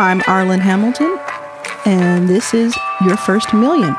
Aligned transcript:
I'm 0.00 0.20
Arlan 0.20 0.60
Hamilton, 0.60 1.18
and 1.84 2.28
this 2.28 2.54
is 2.54 2.72
Your 3.04 3.16
First 3.16 3.52
Million. 3.52 3.96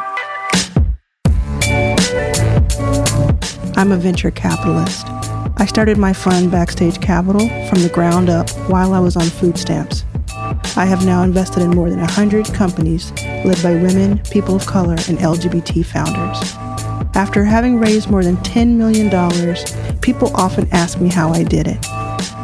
I'm 3.75 3.91
a 3.91 3.97
venture 3.97 4.31
capitalist. 4.31 5.05
I 5.57 5.65
started 5.67 5.97
my 5.97 6.13
fund 6.13 6.51
Backstage 6.51 7.01
Capital 7.01 7.49
from 7.67 7.81
the 7.81 7.91
ground 7.93 8.29
up 8.29 8.49
while 8.69 8.93
I 8.93 8.99
was 8.99 9.17
on 9.17 9.23
food 9.23 9.57
stamps. 9.57 10.05
I 10.77 10.85
have 10.85 11.05
now 11.05 11.21
invested 11.21 11.63
in 11.63 11.71
more 11.71 11.89
than 11.89 11.99
100 11.99 12.45
companies 12.53 13.11
led 13.43 13.61
by 13.61 13.73
women, 13.73 14.19
people 14.19 14.55
of 14.55 14.65
color, 14.65 14.93
and 14.93 15.17
LGBT 15.17 15.85
founders. 15.85 16.53
After 17.13 17.43
having 17.43 17.77
raised 17.77 18.09
more 18.09 18.23
than 18.23 18.37
$10 18.37 18.77
million, 18.77 19.09
people 19.99 20.33
often 20.33 20.69
ask 20.71 21.01
me 21.01 21.09
how 21.09 21.33
I 21.33 21.43
did 21.43 21.67
it. 21.67 21.88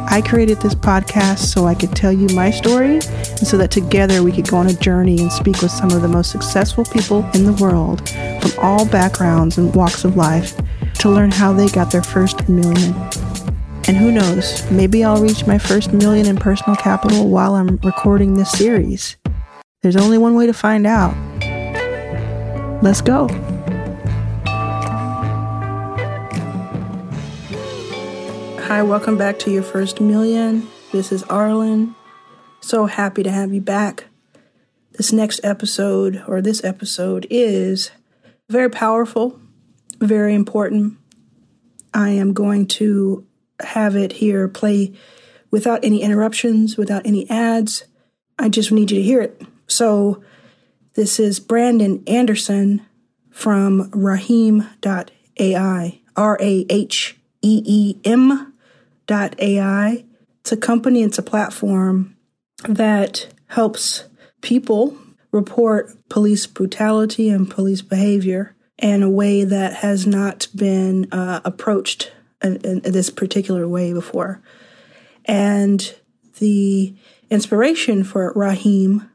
I 0.08 0.22
created 0.22 0.60
this 0.60 0.74
podcast 0.74 1.38
so 1.38 1.66
I 1.66 1.74
could 1.74 1.94
tell 1.94 2.12
you 2.12 2.28
my 2.34 2.50
story 2.50 2.94
and 2.96 3.46
so 3.46 3.58
that 3.58 3.70
together 3.70 4.22
we 4.22 4.32
could 4.32 4.48
go 4.48 4.56
on 4.56 4.66
a 4.68 4.72
journey 4.72 5.20
and 5.20 5.30
speak 5.30 5.60
with 5.60 5.70
some 5.70 5.90
of 5.90 6.02
the 6.02 6.08
most 6.08 6.30
successful 6.30 6.84
people 6.84 7.28
in 7.34 7.44
the 7.44 7.52
world 7.60 8.08
from 8.40 8.52
all 8.62 8.86
backgrounds 8.86 9.58
and 9.58 9.74
walks 9.74 10.04
of 10.04 10.16
life 10.16 10.56
to 10.94 11.10
learn 11.10 11.30
how 11.30 11.52
they 11.52 11.68
got 11.68 11.90
their 11.90 12.02
first 12.02 12.48
million. 12.48 12.94
And 13.88 13.96
who 13.96 14.10
knows, 14.10 14.68
maybe 14.70 15.04
I'll 15.04 15.22
reach 15.22 15.46
my 15.46 15.58
first 15.58 15.92
million 15.92 16.26
in 16.26 16.36
personal 16.36 16.76
capital 16.76 17.28
while 17.28 17.54
I'm 17.54 17.76
recording 17.84 18.34
this 18.34 18.50
series. 18.50 19.16
There's 19.82 19.96
only 19.96 20.18
one 20.18 20.34
way 20.34 20.46
to 20.46 20.52
find 20.52 20.86
out. 20.86 21.14
Let's 22.82 23.00
go. 23.00 23.28
Hi, 28.66 28.82
welcome 28.82 29.16
back 29.16 29.38
to 29.38 29.52
your 29.52 29.62
first 29.62 30.00
million. 30.00 30.66
This 30.90 31.12
is 31.12 31.22
Arlan. 31.30 31.94
So 32.60 32.86
happy 32.86 33.22
to 33.22 33.30
have 33.30 33.54
you 33.54 33.60
back. 33.60 34.06
This 34.90 35.12
next 35.12 35.40
episode, 35.44 36.24
or 36.26 36.42
this 36.42 36.64
episode, 36.64 37.28
is 37.30 37.92
very 38.48 38.68
powerful, 38.68 39.38
very 40.00 40.34
important. 40.34 40.98
I 41.94 42.10
am 42.10 42.32
going 42.32 42.66
to 42.66 43.24
have 43.60 43.94
it 43.94 44.14
here 44.14 44.48
play 44.48 44.94
without 45.52 45.84
any 45.84 46.02
interruptions, 46.02 46.76
without 46.76 47.06
any 47.06 47.30
ads. 47.30 47.84
I 48.36 48.48
just 48.48 48.72
need 48.72 48.90
you 48.90 48.96
to 48.96 49.02
hear 49.02 49.20
it. 49.20 49.40
So, 49.68 50.24
this 50.94 51.20
is 51.20 51.38
Brandon 51.38 52.02
Anderson 52.08 52.84
from 53.30 53.92
Raheem.ai, 53.92 56.00
R 56.16 56.38
A 56.40 56.66
H 56.68 57.16
E 57.42 57.62
E 57.64 58.00
M 58.04 58.54
AI. 59.10 60.04
It's 60.40 60.52
a 60.52 60.56
company, 60.56 61.02
it's 61.02 61.18
a 61.18 61.22
platform 61.22 62.16
that 62.68 63.28
helps 63.48 64.04
people 64.40 64.96
report 65.32 66.08
police 66.08 66.46
brutality 66.46 67.28
and 67.28 67.50
police 67.50 67.82
behavior 67.82 68.54
in 68.78 69.02
a 69.02 69.10
way 69.10 69.44
that 69.44 69.74
has 69.74 70.06
not 70.06 70.46
been 70.54 71.10
uh, 71.12 71.40
approached 71.44 72.12
in, 72.42 72.56
in, 72.56 72.80
this 72.80 73.10
particular 73.10 73.66
way 73.66 73.92
before. 73.92 74.40
And 75.24 75.94
the 76.38 76.94
inspiration 77.30 78.04
for 78.04 78.32
Raheem.ai 78.34 79.08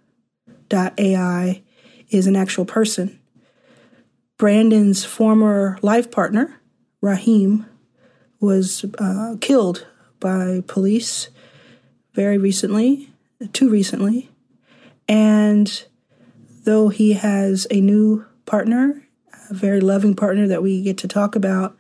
is 2.10 2.28
an 2.28 2.36
actual 2.36 2.66
person. 2.66 3.20
Brandon's 4.38 5.06
former 5.06 5.78
life 5.82 6.12
partner, 6.12 6.60
Raheem, 7.00 7.66
was 8.42 8.84
uh, 8.98 9.36
killed 9.40 9.88
by 10.20 10.64
police 10.68 11.30
very 12.14 12.38
recently, 12.38 13.10
too 13.54 13.70
recently. 13.70 14.30
And 15.08 15.86
though 16.64 16.90
he 16.90 17.14
has 17.14 17.68
a 17.72 17.80
new 17.80 18.26
partner, 18.46 19.02
a 19.50 19.54
very 19.54 19.80
loving 19.80 20.16
partner 20.16 20.48
that 20.48 20.64
we 20.64 20.82
get 20.82 20.98
to 21.00 21.08
talk 21.08 21.36
about, 21.36 21.78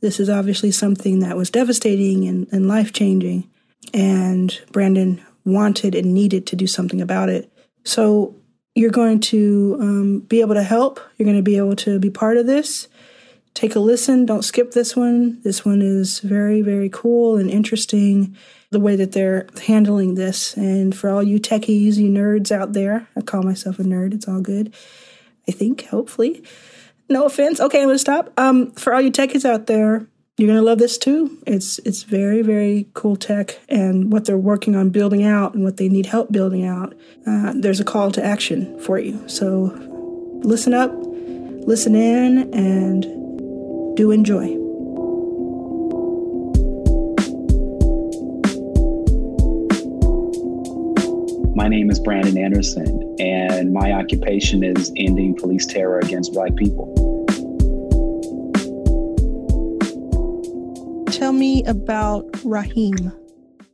this 0.00 0.18
is 0.18 0.28
obviously 0.28 0.72
something 0.72 1.20
that 1.20 1.36
was 1.36 1.50
devastating 1.50 2.26
and, 2.26 2.48
and 2.50 2.66
life 2.66 2.92
changing. 2.92 3.48
And 3.94 4.58
Brandon 4.72 5.22
wanted 5.44 5.94
and 5.94 6.14
needed 6.14 6.46
to 6.48 6.56
do 6.56 6.66
something 6.66 7.00
about 7.00 7.28
it. 7.28 7.52
So 7.84 8.34
you're 8.74 8.90
going 8.90 9.20
to 9.20 9.76
um, 9.80 10.20
be 10.20 10.40
able 10.40 10.54
to 10.54 10.62
help. 10.62 11.00
You're 11.16 11.26
going 11.26 11.36
to 11.36 11.42
be 11.42 11.56
able 11.56 11.76
to 11.76 11.98
be 11.98 12.10
part 12.10 12.36
of 12.36 12.46
this 12.46 12.88
take 13.54 13.74
a 13.74 13.80
listen. 13.80 14.26
Don't 14.26 14.44
skip 14.44 14.72
this 14.72 14.96
one. 14.96 15.40
This 15.42 15.64
one 15.64 15.82
is 15.82 16.20
very, 16.20 16.62
very 16.62 16.88
cool 16.88 17.36
and 17.36 17.50
interesting 17.50 18.36
the 18.70 18.80
way 18.80 18.96
that 18.96 19.12
they're 19.12 19.46
handling 19.66 20.14
this. 20.14 20.56
And 20.56 20.96
for 20.96 21.10
all 21.10 21.22
you 21.22 21.38
techies, 21.38 21.96
you 21.96 22.08
nerds 22.08 22.50
out 22.50 22.72
there, 22.72 23.06
I 23.16 23.20
call 23.20 23.42
myself 23.42 23.78
a 23.78 23.82
nerd. 23.82 24.14
It's 24.14 24.26
all 24.26 24.40
good. 24.40 24.74
I 25.48 25.52
think, 25.52 25.86
hopefully. 25.86 26.42
No 27.08 27.24
offense. 27.26 27.60
Okay, 27.60 27.82
I'm 27.82 27.88
gonna 27.88 27.98
stop. 27.98 28.32
Um, 28.38 28.70
for 28.72 28.94
all 28.94 29.00
you 29.00 29.12
techies 29.12 29.44
out 29.44 29.66
there, 29.66 30.06
you're 30.38 30.48
gonna 30.48 30.62
love 30.62 30.78
this 30.78 30.96
too. 30.96 31.38
It's 31.46 31.78
it's 31.80 32.04
very 32.04 32.40
very 32.40 32.88
cool 32.94 33.16
tech, 33.16 33.58
and 33.68 34.10
what 34.10 34.24
they're 34.24 34.38
working 34.38 34.76
on 34.76 34.90
building 34.90 35.24
out, 35.24 35.52
and 35.52 35.62
what 35.62 35.76
they 35.76 35.88
need 35.88 36.06
help 36.06 36.32
building 36.32 36.64
out. 36.64 36.94
Uh, 37.26 37.52
there's 37.54 37.80
a 37.80 37.84
call 37.84 38.12
to 38.12 38.24
action 38.24 38.78
for 38.80 38.98
you. 38.98 39.28
So 39.28 39.76
listen 40.42 40.72
up, 40.72 40.92
listen 40.94 41.94
in, 41.94 42.54
and 42.54 43.21
do 43.94 44.10
enjoy. 44.10 44.56
My 51.54 51.68
name 51.68 51.90
is 51.90 52.00
Brandon 52.00 52.38
Anderson, 52.38 53.16
and 53.20 53.72
my 53.72 53.92
occupation 53.92 54.64
is 54.64 54.90
ending 54.96 55.36
police 55.36 55.66
terror 55.66 55.98
against 55.98 56.32
Black 56.32 56.56
people. 56.56 56.92
Tell 61.10 61.32
me 61.32 61.62
about 61.64 62.24
Raheem. 62.42 63.12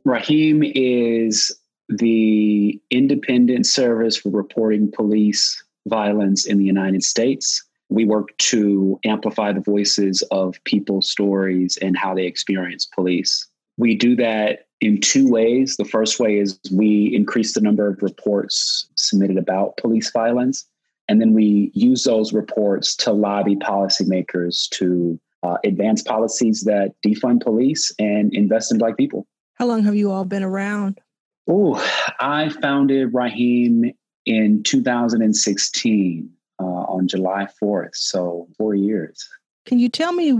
Raheem 0.03 0.63
is 0.63 1.57
the 1.87 2.79
independent 2.91 3.65
service 3.65 4.17
for 4.17 4.29
reporting 4.29 4.91
police 4.91 5.63
violence 5.87 6.45
in 6.45 6.59
the 6.59 6.65
United 6.65 7.03
States 7.03 7.63
we 7.89 8.05
work 8.05 8.37
to 8.37 8.99
amplify 9.03 9.51
the 9.51 9.61
voices 9.61 10.21
of 10.31 10.63
people's 10.63 11.09
stories 11.09 11.77
and 11.81 11.97
how 11.97 12.13
they 12.13 12.25
experience 12.25 12.85
police. 12.85 13.47
We 13.77 13.95
do 13.95 14.15
that 14.17 14.67
in 14.79 15.01
two 15.01 15.29
ways. 15.29 15.75
The 15.77 15.85
first 15.85 16.19
way 16.19 16.37
is 16.37 16.59
we 16.71 17.13
increase 17.13 17.53
the 17.53 17.61
number 17.61 17.87
of 17.87 18.01
reports 18.01 18.87
submitted 18.95 19.37
about 19.37 19.77
police 19.77 20.11
violence. 20.11 20.65
And 21.07 21.19
then 21.19 21.33
we 21.33 21.71
use 21.73 22.03
those 22.03 22.33
reports 22.33 22.95
to 22.97 23.11
lobby 23.11 23.55
policymakers 23.55 24.69
to 24.71 25.19
uh, 25.41 25.57
advance 25.63 26.03
policies 26.03 26.63
that 26.65 26.93
defund 27.05 27.41
police 27.41 27.91
and 27.97 28.33
invest 28.33 28.71
in 28.71 28.77
Black 28.77 28.97
people. 28.97 29.25
How 29.55 29.65
long 29.65 29.83
have 29.83 29.95
you 29.95 30.11
all 30.11 30.25
been 30.25 30.43
around? 30.43 30.99
Oh, 31.47 31.83
I 32.19 32.49
founded 32.49 33.13
Raheem 33.13 33.91
in 34.25 34.61
2016 34.63 36.29
uh, 36.59 36.63
on 36.63 37.07
July 37.07 37.47
4th. 37.61 37.95
So 37.95 38.47
four 38.57 38.75
years. 38.75 39.27
Can 39.65 39.79
you 39.79 39.89
tell 39.89 40.13
me 40.13 40.37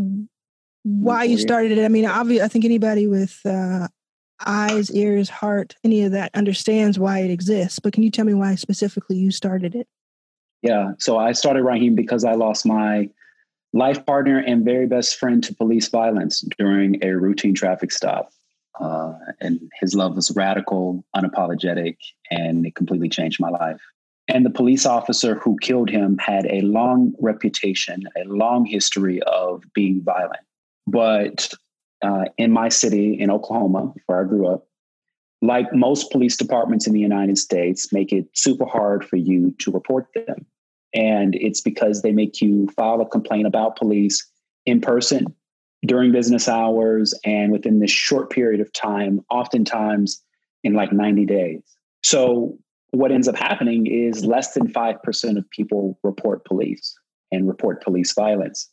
why 0.83 1.23
you 1.23 1.37
started 1.37 1.77
it? 1.77 1.85
I 1.85 1.87
mean, 1.87 2.05
obviously, 2.05 2.43
I 2.43 2.47
think 2.47 2.65
anybody 2.65 3.07
with 3.07 3.39
uh, 3.45 3.87
eyes, 4.45 4.91
ears, 4.91 5.29
heart, 5.29 5.75
any 5.83 6.03
of 6.03 6.11
that 6.13 6.31
understands 6.33 6.97
why 6.97 7.19
it 7.19 7.31
exists. 7.31 7.79
But 7.79 7.93
can 7.93 8.03
you 8.03 8.11
tell 8.11 8.25
me 8.25 8.33
why 8.33 8.55
specifically 8.55 9.17
you 9.17 9.31
started 9.31 9.75
it? 9.75 9.87
Yeah. 10.61 10.91
So 10.97 11.17
I 11.17 11.33
started 11.33 11.63
Raheem 11.63 11.95
because 11.95 12.23
I 12.23 12.33
lost 12.33 12.65
my 12.65 13.09
life 13.73 14.05
partner 14.05 14.39
and 14.39 14.65
very 14.65 14.87
best 14.87 15.17
friend 15.17 15.43
to 15.43 15.55
police 15.55 15.87
violence 15.89 16.41
during 16.57 17.03
a 17.03 17.11
routine 17.11 17.53
traffic 17.53 17.91
stop. 17.91 18.31
Uh, 18.79 19.13
and 19.41 19.59
his 19.79 19.93
love 19.93 20.15
was 20.15 20.31
radical, 20.31 21.03
unapologetic, 21.15 21.97
and 22.31 22.65
it 22.65 22.75
completely 22.75 23.09
changed 23.09 23.39
my 23.39 23.49
life. 23.49 23.81
And 24.29 24.45
the 24.45 24.51
police 24.51 24.85
officer 24.85 25.35
who 25.35 25.57
killed 25.59 25.89
him 25.89 26.17
had 26.19 26.45
a 26.45 26.61
long 26.61 27.13
reputation, 27.19 28.03
a 28.15 28.25
long 28.25 28.63
history 28.63 29.21
of 29.23 29.63
being 29.73 30.01
violent. 30.03 30.41
But 30.85 31.51
uh, 32.03 32.25
in 32.37 32.51
my 32.51 32.69
city, 32.69 33.19
in 33.19 33.31
Oklahoma, 33.31 33.91
where 34.05 34.21
I 34.21 34.27
grew 34.27 34.47
up, 34.47 34.67
like 35.41 35.73
most 35.73 36.11
police 36.11 36.37
departments 36.37 36.85
in 36.85 36.93
the 36.93 36.99
United 36.99 37.39
States, 37.39 37.91
make 37.91 38.13
it 38.13 38.27
super 38.33 38.65
hard 38.65 39.03
for 39.03 39.15
you 39.15 39.55
to 39.59 39.71
report 39.71 40.07
them. 40.13 40.45
And 40.93 41.35
it's 41.35 41.61
because 41.61 42.01
they 42.01 42.11
make 42.11 42.39
you 42.39 42.67
file 42.75 43.01
a 43.01 43.07
complaint 43.07 43.47
about 43.47 43.77
police 43.77 44.29
in 44.65 44.79
person 44.79 45.33
during 45.85 46.11
business 46.11 46.47
hours 46.47 47.13
and 47.23 47.51
within 47.51 47.79
this 47.79 47.91
short 47.91 48.29
period 48.29 48.61
of 48.61 48.71
time, 48.73 49.21
oftentimes 49.31 50.21
in 50.63 50.73
like 50.73 50.91
90 50.91 51.25
days. 51.25 51.61
So 52.03 52.57
what 52.91 53.11
ends 53.11 53.27
up 53.27 53.35
happening 53.35 53.87
is 53.87 54.25
less 54.25 54.53
than 54.53 54.71
5% 54.71 55.37
of 55.37 55.49
people 55.49 55.97
report 56.03 56.45
police 56.45 56.95
and 57.31 57.47
report 57.47 57.83
police 57.83 58.13
violence. 58.13 58.69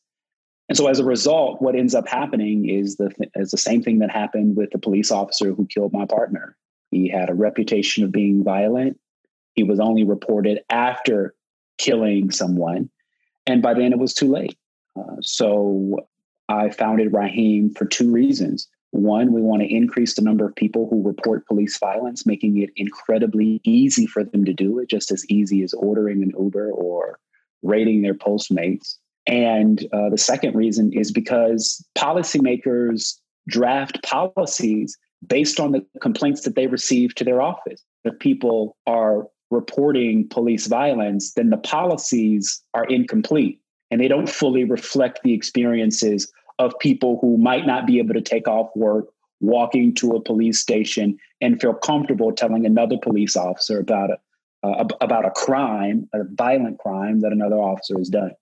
And 0.69 0.77
so 0.77 0.89
as 0.89 0.99
a 0.99 1.05
result, 1.05 1.63
what 1.63 1.77
ends 1.77 1.95
up 1.95 2.09
happening 2.09 2.69
is 2.69 2.97
the, 2.97 3.13
is 3.37 3.51
the 3.51 3.59
same 3.59 3.83
thing 3.83 3.99
that 4.01 4.11
happened 4.11 4.57
with 4.57 4.71
the 4.71 4.79
police 4.79 5.11
officer 5.11 5.53
who 5.53 5.67
killed 5.67 5.93
my 5.93 6.07
partner. 6.07 6.57
He 6.91 7.09
had 7.09 7.31
a 7.31 7.35
reputation 7.35 8.05
of 8.05 8.13
being 8.13 8.43
violent. 8.43 8.99
He 9.55 9.63
was 9.63 9.81
only 9.81 10.05
reported 10.05 10.61
after 10.71 11.35
killing 11.79 12.31
someone. 12.31 12.91
And 13.47 13.63
by 13.63 13.75
then 13.75 13.93
it 13.93 13.99
was 13.99 14.15
too 14.15 14.31
late. 14.31 14.57
Uh, 14.99 15.17
so 15.21 16.09
I 16.49 16.71
founded 16.71 17.13
Raheem 17.13 17.75
for 17.75 17.85
two 17.85 18.11
reasons. 18.11 18.69
One, 18.97 19.33
we 19.33 19.43
want 19.43 19.61
to 19.61 19.69
increase 19.69 20.15
the 20.15 20.23
number 20.23 20.47
of 20.47 20.57
people 20.57 20.89
who 20.89 21.03
report 21.03 21.47
police 21.47 21.79
violence, 21.79 22.25
making 22.25 22.57
it 22.63 22.71
incredibly 22.77 23.61
easy 23.63 24.07
for 24.07 24.25
them 24.25 24.45
to 24.47 24.55
do 24.55 24.79
it, 24.79 24.89
just 24.89 25.11
as 25.11 25.25
easy 25.29 25.63
as 25.63 25.75
ordering 25.75 26.23
an 26.23 26.33
Uber 26.39 26.71
or 26.71 27.19
rating 27.63 28.01
their 28.01 28.15
Postmates. 28.15 28.97
And 29.27 29.87
uh, 29.93 30.09
the 30.09 30.17
second 30.17 30.55
reason 30.55 30.93
is 30.95 31.13
because 31.13 31.85
policymakers 31.97 33.19
draft 33.49 34.03
policies 34.03 34.97
based 35.27 35.61
on 35.61 35.73
the 35.73 35.85
complaints 36.01 36.43
that 36.43 36.55
they 36.55 36.67
receive 36.67 37.15
to 37.17 37.25
their 37.25 37.43
office. 37.43 37.83
If 38.05 38.19
people 38.19 38.77
are 38.87 39.27
reporting 39.51 40.27
police 40.29 40.69
violence, 40.69 41.35
then 41.35 41.51
the 41.51 41.59
policies 41.59 42.63
are 42.73 42.87
incomplete 42.87 43.61
and 43.91 44.01
they 44.01 44.09
don't 44.09 44.29
fully 44.29 44.65
reflect 44.65 45.21
the 45.23 45.35
experiences 45.35 46.33
of 46.59 46.79
people 46.79 47.19
who 47.21 47.37
might 47.37 47.67
not 47.67 47.87
be 47.87 47.99
able 47.99 48.15
to 48.15 48.21
take 48.21 48.49
off 48.49 48.71
work, 48.75 49.07
walking 49.41 49.95
to 49.95 50.13
a 50.13 50.21
police 50.21 50.59
station, 50.59 51.19
and 51.41 51.61
feel 51.61 51.75
comfortable 51.75 52.33
telling 52.33 52.65
another 52.65 52.97
police 53.03 53.37
officer 53.37 53.79
about 53.79 54.11
a 54.11 54.19
uh, 54.63 54.89
about 55.01 55.25
a 55.25 55.31
crime, 55.31 56.09
a 56.13 56.21
violent 56.33 56.79
crime 56.79 57.21
that 57.21 57.33
another 57.33 57.57
officer 57.57 57.97
has 57.99 58.09
done. 58.09 58.33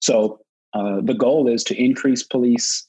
So 0.00 0.40
uh, 0.74 1.00
the 1.02 1.14
goal 1.14 1.48
is 1.48 1.64
to 1.64 1.82
increase 1.82 2.22
police, 2.22 2.86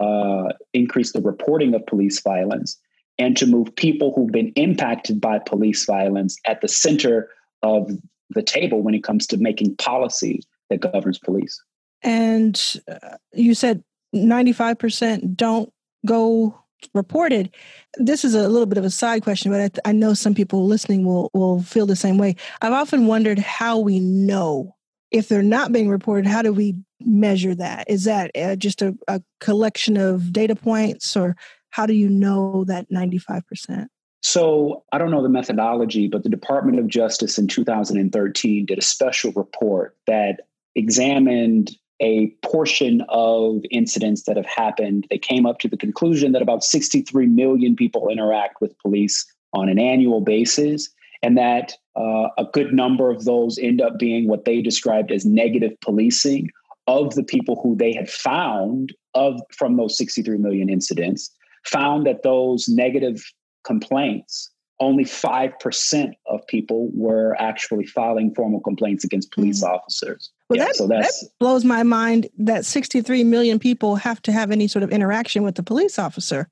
uh, 0.00 0.48
increase 0.72 1.12
the 1.12 1.20
reporting 1.20 1.74
of 1.74 1.86
police 1.86 2.20
violence, 2.20 2.78
and 3.18 3.36
to 3.36 3.46
move 3.46 3.74
people 3.76 4.12
who've 4.14 4.32
been 4.32 4.52
impacted 4.56 5.20
by 5.20 5.38
police 5.38 5.84
violence 5.84 6.36
at 6.46 6.60
the 6.60 6.68
center 6.68 7.28
of 7.62 7.90
the 8.30 8.42
table 8.42 8.82
when 8.82 8.94
it 8.94 9.04
comes 9.04 9.26
to 9.28 9.36
making 9.36 9.76
policy 9.76 10.40
that 10.70 10.80
governs 10.80 11.18
police. 11.18 11.62
And 12.02 12.60
uh, 12.90 13.16
you 13.32 13.54
said 13.54 13.82
95% 14.14 15.36
don't 15.36 15.72
go 16.06 16.58
reported. 16.92 17.50
This 17.96 18.24
is 18.24 18.34
a 18.34 18.48
little 18.48 18.66
bit 18.66 18.78
of 18.78 18.84
a 18.84 18.90
side 18.90 19.22
question, 19.22 19.50
but 19.50 19.60
I, 19.60 19.68
th- 19.68 19.80
I, 19.84 19.92
know 19.92 20.14
some 20.14 20.34
people 20.34 20.66
listening 20.66 21.04
will 21.04 21.30
will 21.32 21.62
feel 21.62 21.86
the 21.86 21.96
same 21.96 22.18
way. 22.18 22.36
I've 22.60 22.72
often 22.72 23.06
wondered 23.06 23.38
how 23.38 23.78
we 23.78 24.00
know 24.00 24.76
if 25.10 25.28
they're 25.28 25.42
not 25.42 25.72
being 25.72 25.88
reported. 25.88 26.26
How 26.26 26.42
do 26.42 26.52
we 26.52 26.76
measure 27.00 27.54
that? 27.54 27.88
Is 27.88 28.04
that 28.04 28.30
uh, 28.36 28.56
just 28.56 28.82
a, 28.82 28.94
a 29.08 29.22
collection 29.40 29.96
of 29.96 30.32
data 30.32 30.54
points, 30.54 31.16
or 31.16 31.36
how 31.70 31.86
do 31.86 31.94
you 31.94 32.08
know 32.08 32.64
that 32.64 32.90
ninety 32.90 33.18
five 33.18 33.46
percent? 33.46 33.90
So 34.22 34.84
I 34.90 34.98
don't 34.98 35.10
know 35.10 35.22
the 35.22 35.28
methodology, 35.28 36.08
but 36.08 36.22
the 36.22 36.30
Department 36.30 36.78
of 36.78 36.88
Justice 36.88 37.36
in 37.38 37.46
2013 37.46 38.64
did 38.64 38.78
a 38.78 38.82
special 38.82 39.32
report 39.32 39.98
that 40.06 40.48
examined 40.74 41.76
a 42.00 42.28
portion 42.44 43.04
of 43.08 43.62
incidents 43.70 44.24
that 44.24 44.36
have 44.36 44.46
happened. 44.46 45.06
They 45.10 45.18
came 45.18 45.46
up 45.46 45.58
to 45.60 45.68
the 45.68 45.76
conclusion 45.76 46.32
that 46.32 46.42
about 46.42 46.64
63 46.64 47.26
million 47.26 47.76
people 47.76 48.08
interact 48.08 48.60
with 48.60 48.78
police 48.78 49.24
on 49.52 49.68
an 49.68 49.78
annual 49.78 50.20
basis, 50.20 50.88
and 51.22 51.38
that 51.38 51.74
uh, 51.96 52.28
a 52.36 52.44
good 52.52 52.72
number 52.72 53.10
of 53.10 53.24
those 53.24 53.58
end 53.58 53.80
up 53.80 53.98
being 53.98 54.26
what 54.26 54.44
they 54.44 54.60
described 54.60 55.12
as 55.12 55.24
negative 55.24 55.72
policing 55.80 56.50
of 56.86 57.14
the 57.14 57.22
people 57.22 57.60
who 57.62 57.76
they 57.76 57.94
had 57.94 58.10
found 58.10 58.92
of 59.14 59.40
from 59.56 59.76
those 59.76 59.96
63 59.96 60.38
million 60.38 60.68
incidents 60.68 61.30
found 61.64 62.06
that 62.06 62.22
those 62.22 62.68
negative 62.68 63.24
complaints 63.64 64.50
only 64.80 65.04
5% 65.04 66.12
of 66.26 66.46
people 66.46 66.90
were 66.92 67.36
actually 67.40 67.86
filing 67.86 68.34
formal 68.34 68.60
complaints 68.60 69.04
against 69.04 69.32
police 69.32 69.62
mm. 69.62 69.68
officers. 69.68 70.30
Well, 70.48 70.58
yeah, 70.58 70.66
that, 70.66 70.76
so 70.76 70.86
that 70.88 71.10
blows 71.40 71.64
my 71.64 71.82
mind 71.82 72.28
that 72.38 72.66
63 72.66 73.24
million 73.24 73.58
people 73.58 73.96
have 73.96 74.20
to 74.22 74.32
have 74.32 74.50
any 74.50 74.68
sort 74.68 74.82
of 74.82 74.90
interaction 74.90 75.42
with 75.42 75.54
the 75.54 75.62
police 75.62 75.98
officer 75.98 76.48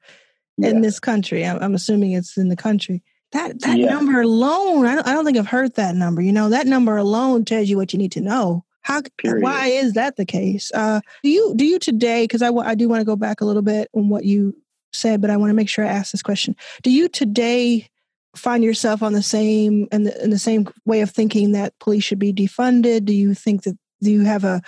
yeah. 0.56 0.70
in 0.70 0.80
this 0.80 0.98
country. 0.98 1.44
I'm, 1.44 1.58
I'm, 1.62 1.74
assuming 1.74 2.12
it's 2.12 2.38
in 2.38 2.48
the 2.48 2.56
country. 2.56 3.02
That 3.32 3.60
that 3.60 3.78
yeah. 3.78 3.90
number 3.90 4.20
alone, 4.20 4.86
I 4.86 4.94
don't, 4.94 5.06
I 5.06 5.12
don't 5.12 5.24
think 5.24 5.38
I've 5.38 5.46
heard 5.46 5.74
that 5.74 5.94
number. 5.94 6.22
You 6.22 6.32
know, 6.32 6.50
that 6.50 6.66
number 6.66 6.96
alone 6.96 7.44
tells 7.44 7.68
you 7.68 7.76
what 7.76 7.92
you 7.92 7.98
need 7.98 8.12
to 8.12 8.20
know. 8.20 8.64
How? 8.82 9.02
Period. 9.16 9.42
Why 9.42 9.68
is 9.68 9.94
that 9.94 10.16
the 10.16 10.26
case? 10.26 10.70
Uh, 10.74 11.00
do 11.22 11.30
you 11.30 11.54
do 11.56 11.64
you 11.64 11.78
today? 11.78 12.24
Because 12.24 12.42
I, 12.42 12.50
I 12.50 12.74
do 12.74 12.88
want 12.88 13.00
to 13.00 13.06
go 13.06 13.16
back 13.16 13.40
a 13.40 13.44
little 13.44 13.62
bit 13.62 13.88
on 13.94 14.08
what 14.08 14.24
you 14.24 14.54
said, 14.92 15.20
but 15.20 15.30
I 15.30 15.36
want 15.36 15.50
to 15.50 15.54
make 15.54 15.68
sure 15.68 15.84
I 15.84 15.88
ask 15.88 16.12
this 16.12 16.22
question. 16.22 16.56
Do 16.82 16.90
you 16.90 17.08
today 17.08 17.88
find 18.36 18.64
yourself 18.64 19.02
on 19.02 19.12
the 19.12 19.22
same 19.22 19.86
and 19.92 20.06
the, 20.06 20.24
in 20.24 20.30
the 20.30 20.38
same 20.38 20.66
way 20.84 21.00
of 21.00 21.10
thinking 21.10 21.52
that 21.52 21.78
police 21.78 22.04
should 22.04 22.18
be 22.18 22.32
defunded? 22.32 23.04
Do 23.04 23.14
you 23.14 23.34
think 23.34 23.62
that 23.62 23.78
do 24.02 24.10
you 24.10 24.22
have 24.22 24.44
a, 24.44 24.60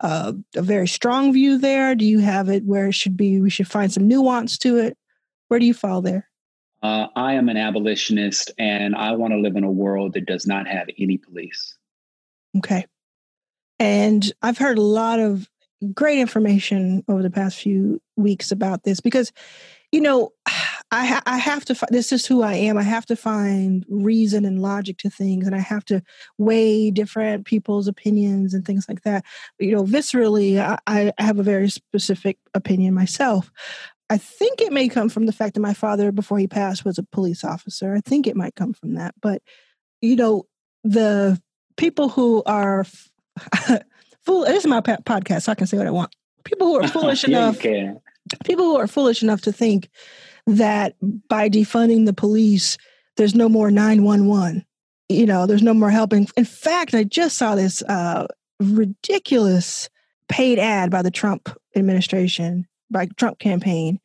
a 0.00 0.34
a 0.56 0.62
very 0.62 0.88
strong 0.88 1.32
view 1.32 1.58
there? 1.58 1.94
Do 1.94 2.04
you 2.04 2.18
have 2.18 2.48
it 2.48 2.64
where 2.64 2.88
it 2.88 2.94
should 2.94 3.16
be? 3.16 3.40
We 3.40 3.50
should 3.50 3.68
find 3.68 3.92
some 3.92 4.08
nuance 4.08 4.58
to 4.58 4.78
it. 4.78 4.96
Where 5.48 5.60
do 5.60 5.66
you 5.66 5.74
fall 5.74 6.02
there? 6.02 6.28
Uh, 6.82 7.08
I 7.14 7.34
am 7.34 7.48
an 7.48 7.56
abolitionist, 7.56 8.52
and 8.58 8.94
I 8.94 9.12
want 9.12 9.32
to 9.32 9.38
live 9.38 9.56
in 9.56 9.64
a 9.64 9.70
world 9.70 10.14
that 10.14 10.26
does 10.26 10.46
not 10.46 10.66
have 10.66 10.88
any 10.98 11.18
police. 11.18 11.76
Okay, 12.58 12.86
and 13.78 14.32
I've 14.42 14.58
heard 14.58 14.78
a 14.78 14.82
lot 14.82 15.20
of 15.20 15.48
great 15.94 16.18
information 16.18 17.02
over 17.08 17.22
the 17.22 17.30
past 17.30 17.58
few 17.58 18.00
weeks 18.16 18.50
about 18.52 18.82
this 18.82 19.00
because, 19.00 19.32
you 19.92 20.00
know, 20.00 20.32
I, 20.92 21.06
ha- 21.06 21.22
I 21.24 21.38
have 21.38 21.64
to, 21.66 21.86
this 21.90 22.12
is 22.12 22.26
who 22.26 22.42
I 22.42 22.54
am. 22.54 22.76
I 22.76 22.82
have 22.82 23.06
to 23.06 23.16
find 23.16 23.84
reason 23.88 24.44
and 24.44 24.60
logic 24.60 24.98
to 24.98 25.10
things, 25.10 25.46
and 25.46 25.54
I 25.54 25.60
have 25.60 25.84
to 25.86 26.02
weigh 26.36 26.90
different 26.90 27.46
people's 27.46 27.86
opinions 27.86 28.54
and 28.54 28.64
things 28.64 28.86
like 28.88 29.02
that. 29.02 29.24
You 29.60 29.72
know, 29.72 29.84
viscerally, 29.84 30.58
I, 30.58 31.12
I 31.16 31.22
have 31.22 31.38
a 31.38 31.44
very 31.44 31.68
specific 31.68 32.38
opinion 32.54 32.94
myself. 32.94 33.52
I 34.08 34.18
think 34.18 34.60
it 34.60 34.72
may 34.72 34.88
come 34.88 35.08
from 35.08 35.26
the 35.26 35.32
fact 35.32 35.54
that 35.54 35.60
my 35.60 35.74
father, 35.74 36.10
before 36.10 36.38
he 36.38 36.48
passed, 36.48 36.84
was 36.84 36.98
a 36.98 37.04
police 37.04 37.44
officer. 37.44 37.94
I 37.94 38.00
think 38.00 38.26
it 38.26 38.36
might 38.36 38.56
come 38.56 38.72
from 38.72 38.94
that. 38.94 39.14
But, 39.22 39.42
you 40.00 40.16
know, 40.16 40.46
the 40.82 41.40
people 41.76 42.08
who 42.08 42.42
are 42.44 42.84
fool, 44.24 44.44
this 44.44 44.64
is 44.64 44.66
my 44.66 44.80
podcast, 44.80 45.42
so 45.42 45.52
I 45.52 45.54
can 45.54 45.68
say 45.68 45.78
what 45.78 45.86
I 45.86 45.92
want. 45.92 46.16
People 46.42 46.66
who 46.66 46.80
are 46.80 46.88
foolish 46.88 47.28
yeah, 47.28 47.50
enough, 47.50 47.60
people 48.44 48.64
who 48.64 48.76
are 48.76 48.88
foolish 48.88 49.22
enough 49.22 49.42
to 49.42 49.52
think 49.52 49.88
that 50.46 50.94
by 51.28 51.48
defunding 51.48 52.06
the 52.06 52.12
police, 52.12 52.76
there's 53.16 53.34
no 53.34 53.48
more 53.48 53.70
911. 53.70 54.64
You 55.08 55.26
know, 55.26 55.46
there's 55.46 55.62
no 55.62 55.74
more 55.74 55.90
helping. 55.90 56.28
In 56.36 56.44
fact, 56.44 56.94
I 56.94 57.04
just 57.04 57.36
saw 57.36 57.54
this 57.54 57.82
uh, 57.82 58.26
ridiculous 58.60 59.88
paid 60.28 60.58
ad 60.58 60.90
by 60.90 61.02
the 61.02 61.10
Trump 61.10 61.48
administration, 61.74 62.66
by 62.90 63.06
Trump 63.16 63.38
campaign, 63.38 64.00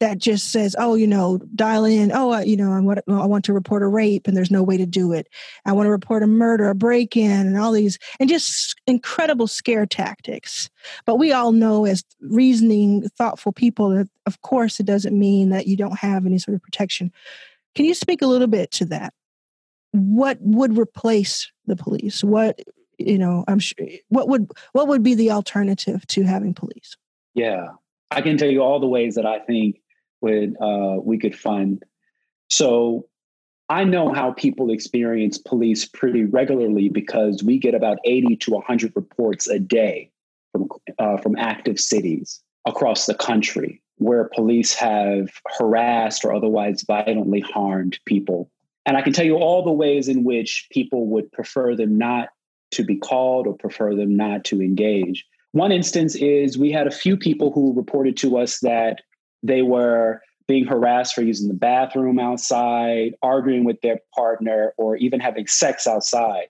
that 0.00 0.18
just 0.18 0.50
says, 0.50 0.74
"Oh, 0.78 0.94
you 0.94 1.06
know, 1.06 1.38
dial 1.54 1.84
in. 1.84 2.10
Oh, 2.12 2.38
you 2.40 2.56
know, 2.56 2.72
I 2.72 2.80
want, 2.80 3.00
I 3.06 3.26
want 3.26 3.44
to 3.44 3.52
report 3.52 3.82
a 3.82 3.86
rape, 3.86 4.26
and 4.26 4.36
there's 4.36 4.50
no 4.50 4.62
way 4.62 4.76
to 4.78 4.86
do 4.86 5.12
it. 5.12 5.28
I 5.66 5.72
want 5.72 5.86
to 5.86 5.90
report 5.90 6.22
a 6.22 6.26
murder, 6.26 6.68
a 6.70 6.74
break-in, 6.74 7.30
and 7.30 7.58
all 7.58 7.72
these, 7.72 7.98
and 8.18 8.28
just 8.28 8.80
incredible 8.86 9.46
scare 9.46 9.86
tactics." 9.86 10.70
But 11.04 11.16
we 11.16 11.32
all 11.32 11.52
know, 11.52 11.84
as 11.84 12.02
reasoning, 12.20 13.08
thoughtful 13.16 13.52
people, 13.52 13.90
that 13.90 14.08
of 14.26 14.40
course 14.40 14.80
it 14.80 14.86
doesn't 14.86 15.16
mean 15.16 15.50
that 15.50 15.66
you 15.66 15.76
don't 15.76 15.98
have 15.98 16.26
any 16.26 16.38
sort 16.38 16.54
of 16.54 16.62
protection. 16.62 17.12
Can 17.74 17.84
you 17.84 17.94
speak 17.94 18.22
a 18.22 18.26
little 18.26 18.48
bit 18.48 18.70
to 18.72 18.86
that? 18.86 19.12
What 19.92 20.38
would 20.40 20.78
replace 20.78 21.52
the 21.66 21.76
police? 21.76 22.24
What 22.24 22.58
you 22.98 23.18
know? 23.18 23.44
I'm 23.48 23.58
sure. 23.58 23.86
What 24.08 24.28
would 24.28 24.50
what 24.72 24.88
would 24.88 25.02
be 25.02 25.14
the 25.14 25.30
alternative 25.30 26.06
to 26.08 26.22
having 26.22 26.54
police? 26.54 26.96
Yeah, 27.34 27.68
I 28.10 28.22
can 28.22 28.38
tell 28.38 28.50
you 28.50 28.62
all 28.62 28.80
the 28.80 28.88
ways 28.88 29.14
that 29.16 29.26
I 29.26 29.40
think 29.40 29.76
would 30.20 30.56
uh, 30.60 30.98
we 31.02 31.18
could 31.18 31.36
fund. 31.36 31.84
So 32.48 33.06
I 33.68 33.84
know 33.84 34.12
how 34.12 34.32
people 34.32 34.70
experience 34.70 35.38
police 35.38 35.86
pretty 35.86 36.24
regularly 36.24 36.88
because 36.88 37.42
we 37.44 37.58
get 37.58 37.74
about 37.74 37.98
80 38.04 38.36
to 38.36 38.50
100 38.52 38.92
reports 38.96 39.48
a 39.48 39.60
day 39.60 40.10
from, 40.50 40.68
uh, 40.98 41.18
from 41.18 41.36
active 41.36 41.78
cities 41.78 42.42
across 42.66 43.06
the 43.06 43.14
country 43.14 43.80
where 43.96 44.30
police 44.34 44.74
have 44.74 45.28
harassed 45.58 46.24
or 46.24 46.34
otherwise 46.34 46.82
violently 46.86 47.40
harmed 47.40 47.98
people. 48.06 48.50
And 48.86 48.96
I 48.96 49.02
can 49.02 49.12
tell 49.12 49.26
you 49.26 49.36
all 49.36 49.62
the 49.62 49.70
ways 49.70 50.08
in 50.08 50.24
which 50.24 50.66
people 50.72 51.06
would 51.08 51.30
prefer 51.30 51.76
them 51.76 51.98
not 51.98 52.30
to 52.72 52.82
be 52.82 52.96
called 52.96 53.46
or 53.46 53.54
prefer 53.54 53.94
them 53.94 54.16
not 54.16 54.44
to 54.46 54.62
engage. 54.62 55.24
One 55.52 55.70
instance 55.70 56.14
is 56.14 56.56
we 56.56 56.72
had 56.72 56.86
a 56.86 56.92
few 56.92 57.16
people 57.16 57.52
who 57.52 57.74
reported 57.74 58.16
to 58.18 58.38
us 58.38 58.60
that 58.60 59.02
they 59.42 59.62
were 59.62 60.20
being 60.46 60.66
harassed 60.66 61.14
for 61.14 61.22
using 61.22 61.48
the 61.48 61.54
bathroom 61.54 62.18
outside, 62.18 63.14
arguing 63.22 63.64
with 63.64 63.80
their 63.82 64.00
partner, 64.14 64.74
or 64.76 64.96
even 64.96 65.20
having 65.20 65.46
sex 65.46 65.86
outside. 65.86 66.46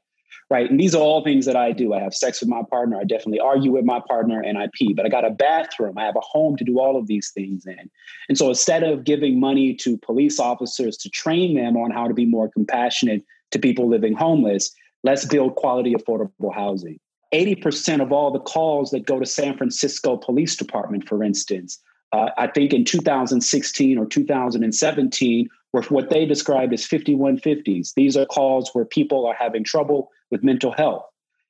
right? 0.50 0.68
And 0.68 0.80
these 0.80 0.94
are 0.94 1.00
all 1.00 1.22
things 1.22 1.46
that 1.46 1.54
I 1.54 1.72
do. 1.72 1.94
I 1.94 2.00
have 2.00 2.12
sex 2.12 2.40
with 2.40 2.48
my 2.48 2.62
partner. 2.68 2.98
I 2.98 3.04
definitely 3.04 3.40
argue 3.40 3.70
with 3.70 3.84
my 3.84 4.00
partner 4.00 4.40
and 4.40 4.58
I 4.58 4.68
pee, 4.74 4.92
but 4.92 5.06
I 5.06 5.08
got 5.08 5.24
a 5.24 5.30
bathroom. 5.30 5.96
I 5.96 6.04
have 6.04 6.16
a 6.16 6.20
home 6.20 6.56
to 6.56 6.64
do 6.64 6.80
all 6.80 6.96
of 6.96 7.06
these 7.06 7.30
things 7.30 7.64
in. 7.66 7.90
And 8.28 8.36
so 8.36 8.48
instead 8.48 8.82
of 8.82 9.04
giving 9.04 9.38
money 9.38 9.74
to 9.76 9.96
police 9.98 10.40
officers 10.40 10.96
to 10.98 11.08
train 11.08 11.54
them 11.54 11.76
on 11.76 11.90
how 11.92 12.08
to 12.08 12.14
be 12.14 12.26
more 12.26 12.48
compassionate 12.48 13.22
to 13.52 13.58
people 13.58 13.88
living 13.88 14.14
homeless, 14.14 14.72
let's 15.04 15.24
build 15.24 15.54
quality, 15.54 15.94
affordable 15.94 16.52
housing. 16.52 16.98
80% 17.32 18.02
of 18.02 18.10
all 18.12 18.32
the 18.32 18.40
calls 18.40 18.90
that 18.90 19.06
go 19.06 19.20
to 19.20 19.26
San 19.26 19.56
Francisco 19.56 20.16
Police 20.16 20.56
Department, 20.56 21.06
for 21.08 21.22
instance, 21.22 21.78
uh, 22.12 22.30
I 22.36 22.48
think 22.48 22.72
in 22.72 22.84
2016 22.84 23.98
or 23.98 24.06
2017 24.06 25.48
were 25.72 25.82
what 25.82 26.10
they 26.10 26.26
described 26.26 26.72
as 26.72 26.86
5150s. 26.86 27.94
These 27.94 28.16
are 28.16 28.26
calls 28.26 28.70
where 28.72 28.84
people 28.84 29.26
are 29.26 29.34
having 29.34 29.64
trouble 29.64 30.10
with 30.30 30.42
mental 30.42 30.72
health. 30.72 31.04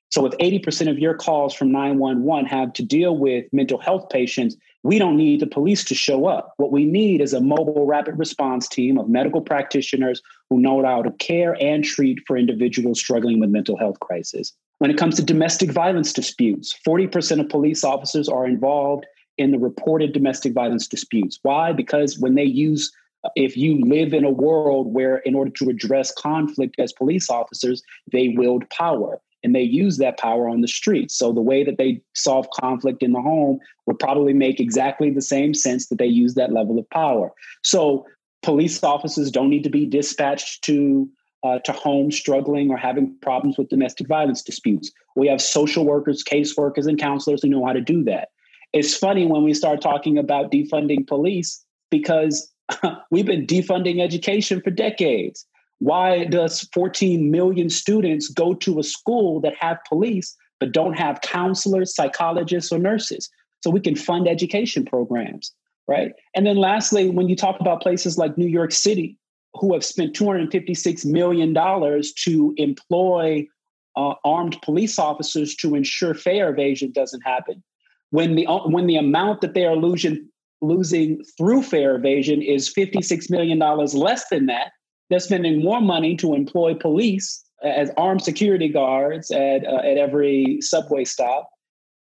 So, 0.09 0.25
if 0.25 0.33
80% 0.39 0.89
of 0.89 0.99
your 0.99 1.13
calls 1.13 1.53
from 1.53 1.71
911 1.71 2.45
have 2.45 2.73
to 2.73 2.83
deal 2.83 3.17
with 3.17 3.45
mental 3.53 3.79
health 3.79 4.09
patients, 4.09 4.57
we 4.83 4.99
don't 4.99 5.15
need 5.15 5.39
the 5.39 5.47
police 5.47 5.85
to 5.85 5.95
show 5.95 6.25
up. 6.25 6.53
What 6.57 6.71
we 6.71 6.85
need 6.85 7.21
is 7.21 7.33
a 7.33 7.39
mobile 7.39 7.85
rapid 7.85 8.19
response 8.19 8.67
team 8.67 8.97
of 8.97 9.07
medical 9.07 9.39
practitioners 9.39 10.21
who 10.49 10.59
know 10.59 10.83
how 10.83 11.01
to 11.01 11.11
care 11.11 11.55
and 11.61 11.83
treat 11.83 12.19
for 12.27 12.35
individuals 12.35 12.99
struggling 12.99 13.39
with 13.39 13.51
mental 13.51 13.77
health 13.77 14.01
crisis. 14.01 14.53
When 14.79 14.91
it 14.91 14.97
comes 14.97 15.15
to 15.15 15.23
domestic 15.23 15.71
violence 15.71 16.11
disputes, 16.11 16.77
40% 16.85 17.39
of 17.39 17.47
police 17.47 17.83
officers 17.83 18.27
are 18.27 18.45
involved 18.45 19.05
in 19.41 19.51
the 19.51 19.59
reported 19.59 20.13
domestic 20.13 20.53
violence 20.53 20.87
disputes. 20.87 21.39
Why? 21.41 21.73
Because 21.73 22.19
when 22.19 22.35
they 22.35 22.45
use 22.45 22.91
if 23.35 23.55
you 23.55 23.79
live 23.81 24.13
in 24.13 24.23
a 24.23 24.31
world 24.31 24.93
where, 24.93 25.17
in 25.17 25.35
order 25.35 25.51
to 25.51 25.69
address 25.69 26.11
conflict 26.11 26.75
as 26.79 26.91
police 26.91 27.29
officers, 27.29 27.83
they 28.11 28.29
wield 28.29 28.67
power 28.69 29.21
and 29.43 29.55
they 29.55 29.61
use 29.61 29.97
that 29.97 30.17
power 30.17 30.47
on 30.47 30.61
the 30.61 30.67
streets. 30.67 31.15
So 31.15 31.31
the 31.31 31.41
way 31.41 31.63
that 31.63 31.77
they 31.77 32.01
solve 32.13 32.49
conflict 32.51 33.03
in 33.03 33.11
the 33.11 33.21
home 33.21 33.59
would 33.85 33.99
probably 33.99 34.33
make 34.33 34.59
exactly 34.59 35.09
the 35.09 35.21
same 35.21 35.53
sense 35.53 35.87
that 35.87 35.97
they 35.97 36.05
use 36.05 36.35
that 36.35 36.51
level 36.51 36.77
of 36.77 36.89
power. 36.89 37.31
So 37.63 38.05
police 38.43 38.83
officers 38.83 39.31
don't 39.31 39.49
need 39.49 39.63
to 39.63 39.69
be 39.69 39.85
dispatched 39.85 40.63
to 40.65 41.09
uh, 41.43 41.57
to 41.57 41.71
homes 41.71 42.15
struggling 42.15 42.69
or 42.69 42.77
having 42.77 43.15
problems 43.19 43.57
with 43.57 43.67
domestic 43.67 44.07
violence 44.07 44.43
disputes. 44.43 44.91
We 45.15 45.27
have 45.27 45.41
social 45.41 45.85
workers, 45.85 46.23
caseworkers, 46.23 46.85
and 46.85 46.99
counselors 46.99 47.41
who 47.41 47.49
know 47.49 47.65
how 47.65 47.73
to 47.73 47.81
do 47.81 48.03
that. 48.03 48.29
It's 48.73 48.95
funny 48.95 49.25
when 49.25 49.43
we 49.43 49.53
start 49.53 49.81
talking 49.81 50.17
about 50.17 50.51
defunding 50.51 51.05
police 51.05 51.63
because 51.89 52.51
we've 53.11 53.25
been 53.25 53.45
defunding 53.45 54.01
education 54.01 54.61
for 54.61 54.71
decades. 54.71 55.45
Why 55.79 56.25
does 56.25 56.61
14 56.73 57.31
million 57.31 57.69
students 57.69 58.29
go 58.29 58.53
to 58.53 58.79
a 58.79 58.83
school 58.83 59.41
that 59.41 59.55
have 59.59 59.79
police 59.89 60.35
but 60.59 60.71
don't 60.71 60.93
have 60.93 61.21
counselors, 61.21 61.95
psychologists, 61.95 62.71
or 62.71 62.77
nurses? 62.77 63.29
So 63.63 63.71
we 63.71 63.79
can 63.79 63.95
fund 63.95 64.27
education 64.27 64.85
programs, 64.85 65.51
right? 65.87 66.13
And 66.35 66.45
then 66.45 66.57
lastly, 66.57 67.09
when 67.09 67.29
you 67.29 67.35
talk 67.35 67.59
about 67.59 67.81
places 67.81 68.17
like 68.17 68.37
New 68.37 68.47
York 68.47 68.71
City, 68.71 69.17
who 69.55 69.73
have 69.73 69.83
spent 69.83 70.15
$256 70.15 71.05
million 71.05 71.53
to 71.53 72.53
employ 72.57 73.47
uh, 73.97 74.13
armed 74.23 74.61
police 74.61 74.97
officers 74.97 75.55
to 75.55 75.75
ensure 75.75 76.13
fare 76.13 76.49
evasion 76.49 76.91
doesn't 76.91 77.21
happen. 77.21 77.61
When 78.11 78.35
the, 78.35 78.45
when 78.65 78.87
the 78.87 78.97
amount 78.97 79.41
that 79.41 79.53
they 79.53 79.65
are 79.65 79.75
losing, 79.75 80.29
losing 80.61 81.23
through 81.37 81.63
fare 81.63 81.95
evasion 81.95 82.41
is 82.41 82.73
$56 82.73 83.29
million 83.29 83.59
less 83.59 84.27
than 84.29 84.45
that. 84.45 84.71
They're 85.09 85.19
spending 85.19 85.63
more 85.63 85.81
money 85.81 86.15
to 86.17 86.33
employ 86.33 86.75
police 86.75 87.43
as 87.63 87.91
armed 87.97 88.21
security 88.21 88.69
guards 88.69 89.29
at, 89.31 89.65
uh, 89.65 89.77
at 89.77 89.97
every 89.97 90.59
subway 90.61 91.05
stop. 91.05 91.49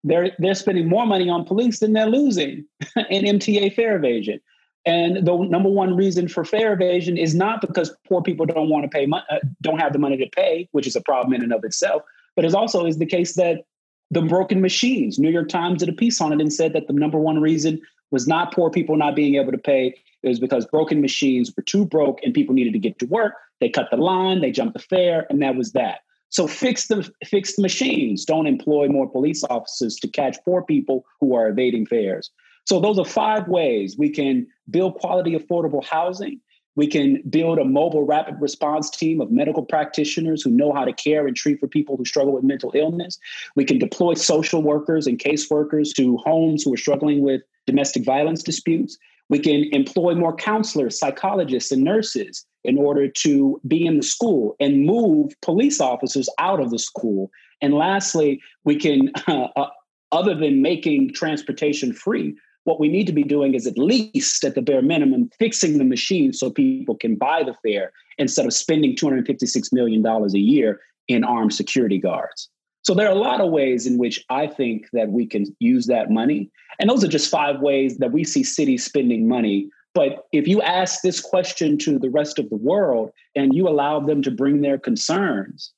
They're, 0.04 0.32
they're 0.38 0.54
spending 0.54 0.88
more 0.88 1.06
money 1.06 1.28
on 1.28 1.44
police 1.44 1.78
than 1.80 1.92
they're 1.92 2.06
losing 2.06 2.64
in 3.11 3.38
MTA 3.38 3.75
fare 3.75 3.97
evasion. 3.97 4.40
And 4.85 5.25
the 5.25 5.37
number 5.37 5.68
one 5.68 5.94
reason 5.94 6.26
for 6.26 6.44
fare 6.44 6.73
evasion 6.73 7.16
is 7.16 7.35
not 7.35 7.61
because 7.61 7.94
poor 8.09 8.21
people 8.21 8.47
don't 8.47 8.68
want 8.68 8.85
to 8.85 8.88
pay, 8.88 9.06
mo- 9.06 9.23
uh, 9.30 9.38
don't 9.61 9.78
have 9.78 9.92
the 9.92 9.99
money 9.99 10.16
to 10.16 10.28
pay, 10.35 10.68
which 10.73 10.87
is 10.87 10.97
a 10.97 11.00
problem 11.00 11.32
in 11.35 11.42
and 11.42 11.52
of 11.52 11.62
itself, 11.64 12.02
but 12.35 12.44
it 12.44 12.54
also 12.54 12.85
is 12.85 12.99
the 12.99 13.06
case 13.06 13.35
that 13.35 13.64
the 14.12 14.21
broken 14.21 14.61
machines. 14.61 15.19
New 15.19 15.31
York 15.31 15.49
Times 15.49 15.81
did 15.81 15.88
a 15.88 15.92
piece 15.92 16.21
on 16.21 16.35
it 16.35 16.40
and 16.40 16.52
said 16.52 16.75
that 16.75 16.87
the 16.87 16.92
number 16.92 17.19
one 17.19 17.40
reason 17.40 17.81
was 18.11 18.28
not 18.28 18.52
poor 18.52 18.71
people 18.71 18.95
not 18.95 19.16
being 19.16 19.37
able 19.37 19.52
to 19.52 19.59
pay. 19.59 19.95
It 20.23 20.28
was 20.28 20.38
because 20.38 20.66
broken 20.66 21.00
machines 21.00 21.50
were 21.57 21.62
too 21.62 21.87
broke 21.87 22.21
and 22.23 22.35
people 22.35 22.54
needed 22.54 22.75
to 22.75 22.78
get 22.78 22.99
to 22.99 23.07
work. 23.07 23.33
They 23.61 23.71
cut 23.71 23.88
the 23.90 23.97
line, 23.97 24.42
they 24.42 24.50
jumped 24.50 24.75
the 24.75 24.81
fare, 24.81 25.26
and 25.31 25.40
that 25.40 25.57
was 25.57 25.73
that. 25.73 26.00
So 26.28 26.47
fix 26.47 26.88
the 26.88 27.11
fix 27.25 27.57
the 27.57 27.62
machines. 27.62 28.26
Don't 28.26 28.47
employ 28.47 28.88
more 28.88 29.09
police 29.09 29.45
officers 29.45 29.97
to 29.97 30.09
catch 30.09 30.37
poor 30.45 30.62
people 30.62 31.07
who 31.21 31.35
are 31.35 31.49
evading 31.49 31.87
fares. 31.87 32.31
So 32.66 32.81
those 32.81 32.99
are 32.99 33.04
five 33.07 33.49
ways 33.49 33.97
we 33.99 34.11
can 34.11 34.47
build 34.71 34.97
quality, 34.97 35.33
affordable 35.33 35.85
housing. 35.85 36.38
We 36.75 36.87
can 36.87 37.23
build 37.29 37.59
a 37.59 37.64
mobile 37.64 38.05
rapid 38.05 38.37
response 38.41 38.88
team 38.91 39.21
of 39.21 39.31
medical 39.31 39.62
practitioners 39.62 40.43
who 40.43 40.50
know 40.50 40.73
how 40.73 40.85
to 40.85 40.93
care 40.93 41.26
and 41.26 41.37
treat 41.37 41.61
for 41.61 41.69
people 41.69 41.97
who 41.97 42.05
struggle 42.05 42.33
with 42.33 42.45
mental 42.45 42.73
illness. 42.75 43.19
We 43.57 43.64
can 43.64 43.79
deploy 43.79 44.14
social 44.14 44.62
workers 44.62 45.07
and 45.07 45.19
caseworkers 45.19 45.95
to 45.97 46.17
homes 46.19 46.62
who 46.62 46.73
are 46.73 46.79
struggling 46.79 47.23
with 47.23 47.43
domestic 47.67 48.05
violence 48.05 48.43
disputes. 48.43 48.97
We 49.29 49.38
can 49.38 49.64
employ 49.73 50.14
more 50.14 50.35
counselors, 50.35 50.99
psychologists, 50.99 51.73
and 51.73 51.83
nurses 51.83 52.45
in 52.64 52.79
order 52.79 53.09
to 53.09 53.61
be 53.67 53.85
in 53.85 53.97
the 53.97 54.02
school 54.02 54.57
and 54.61 54.87
move 54.87 55.33
police 55.43 55.81
officers 55.81 56.29
out 56.38 56.61
of 56.61 56.71
the 56.71 56.79
school. 56.79 57.31
And 57.61 57.75
lastly, 57.75 58.41
we 58.64 58.76
can, 58.76 59.11
uh, 59.26 59.49
uh, 59.57 59.69
other 60.11 60.35
than 60.35 60.62
making 60.62 61.14
transportation 61.14 61.93
free, 61.93 62.35
what 62.64 62.78
we 62.78 62.88
need 62.88 63.07
to 63.07 63.12
be 63.12 63.25
doing 63.25 63.54
is 63.54 63.66
at 63.66 63.78
least 63.78 64.45
at 64.45 64.54
the 64.54 64.62
bare 64.62 64.83
minimum 64.83 65.31
fixing 65.38 65.78
the 65.78 65.85
machine 65.85 66.33
so 66.33 66.50
people 66.50 66.95
can 66.95 67.16
buy 67.16 67.42
the 67.42 67.54
fare 67.62 67.92
instead 68.19 68.47
of 68.47 68.52
spending 68.52 68.95
$256 68.95 69.73
million 69.73 70.04
a 70.07 70.38
year 70.38 70.81
in 71.09 71.25
armed 71.25 71.52
security 71.52 71.99
guards. 71.99 72.49
So 72.83 72.95
there 72.95 73.09
are 73.09 73.14
a 73.14 73.19
lot 73.19 73.40
of 73.40 73.50
ways 73.50 73.87
in 73.87 73.99
which 73.99 74.25
I 74.28 74.47
think 74.47 74.87
that 74.92 75.11
we 75.11 75.26
can 75.26 75.45
use 75.61 75.87
that 75.87 76.11
money. 76.11 76.50
And 76.81 76.90
those 76.90 77.04
are 77.04 77.09
just 77.09 77.31
five 77.31 77.61
ways 77.61 77.99
that 77.99 78.12
we 78.12 78.25
see 78.25 78.42
cities 78.42 78.85
spending 78.85 79.28
money. 79.28 79.69
But 79.95 80.26
if 80.33 80.49
you 80.49 80.62
ask 80.62 81.02
this 81.02 81.21
question 81.21 81.78
to 81.78 81.99
the 81.99 82.11
rest 82.11 82.38
of 82.38 82.49
the 82.50 82.57
world 82.57 83.11
and 83.37 83.54
you 83.54 83.69
allow 83.69 84.00
them 84.00 84.23
to 84.23 84.31
bring 84.31 84.62
their 84.62 84.78
concerns, 84.78 85.73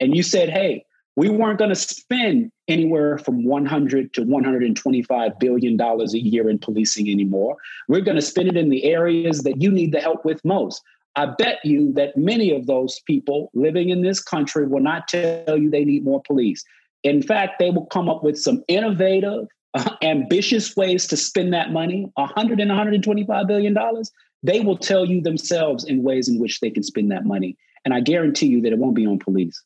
and 0.00 0.16
you 0.16 0.22
said, 0.22 0.48
hey, 0.48 0.84
we 1.20 1.28
weren't 1.28 1.58
going 1.58 1.68
to 1.68 1.76
spend 1.76 2.50
anywhere 2.66 3.18
from 3.18 3.44
100 3.44 4.14
to 4.14 4.22
125 4.22 5.38
billion 5.38 5.76
dollars 5.76 6.14
a 6.14 6.18
year 6.18 6.48
in 6.48 6.58
policing 6.58 7.10
anymore. 7.10 7.58
We're 7.88 8.00
going 8.00 8.16
to 8.16 8.22
spend 8.22 8.48
it 8.48 8.56
in 8.56 8.70
the 8.70 8.84
areas 8.84 9.42
that 9.42 9.60
you 9.60 9.70
need 9.70 9.92
the 9.92 10.00
help 10.00 10.24
with 10.24 10.42
most. 10.46 10.82
I 11.16 11.26
bet 11.26 11.58
you 11.62 11.92
that 11.92 12.16
many 12.16 12.56
of 12.56 12.66
those 12.66 12.98
people 13.06 13.50
living 13.52 13.90
in 13.90 14.00
this 14.00 14.18
country 14.18 14.66
will 14.66 14.80
not 14.80 15.08
tell 15.08 15.58
you 15.58 15.68
they 15.68 15.84
need 15.84 16.04
more 16.04 16.22
police. 16.26 16.64
In 17.02 17.22
fact, 17.22 17.58
they 17.58 17.70
will 17.70 17.84
come 17.84 18.08
up 18.08 18.24
with 18.24 18.38
some 18.38 18.64
innovative, 18.66 19.46
uh, 19.74 19.90
ambitious 20.00 20.74
ways 20.74 21.06
to 21.08 21.18
spend 21.18 21.52
that 21.52 21.70
money 21.70 22.10
100 22.14 22.60
and 22.60 22.70
125 22.70 23.46
billion 23.46 23.74
dollars. 23.74 24.10
They 24.42 24.60
will 24.60 24.78
tell 24.78 25.04
you 25.04 25.20
themselves 25.20 25.84
in 25.84 26.02
ways 26.02 26.30
in 26.30 26.38
which 26.38 26.60
they 26.60 26.70
can 26.70 26.82
spend 26.82 27.10
that 27.10 27.26
money. 27.26 27.58
And 27.84 27.92
I 27.92 28.00
guarantee 28.00 28.46
you 28.46 28.62
that 28.62 28.72
it 28.72 28.78
won't 28.78 28.96
be 28.96 29.06
on 29.06 29.18
police. 29.18 29.62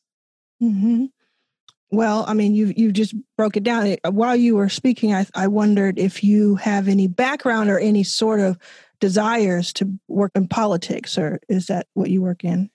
Mm-hmm. 0.61 1.05
Well, 1.95 2.25
I 2.27 2.33
mean, 2.33 2.53
you 2.55 2.73
you 2.75 2.91
just 2.91 3.15
broke 3.37 3.57
it 3.57 3.63
down. 3.63 3.95
While 4.09 4.35
you 4.35 4.55
were 4.55 4.69
speaking, 4.69 5.13
I, 5.13 5.25
I 5.33 5.47
wondered 5.47 5.97
if 5.97 6.23
you 6.23 6.55
have 6.55 6.87
any 6.87 7.07
background 7.07 7.69
or 7.69 7.79
any 7.79 8.03
sort 8.03 8.39
of 8.39 8.57
desires 8.99 9.73
to 9.73 9.91
work 10.07 10.31
in 10.35 10.47
politics, 10.47 11.17
or 11.17 11.39
is 11.49 11.67
that 11.67 11.87
what 11.93 12.09
you 12.09 12.21
work 12.21 12.43
in? 12.43 12.69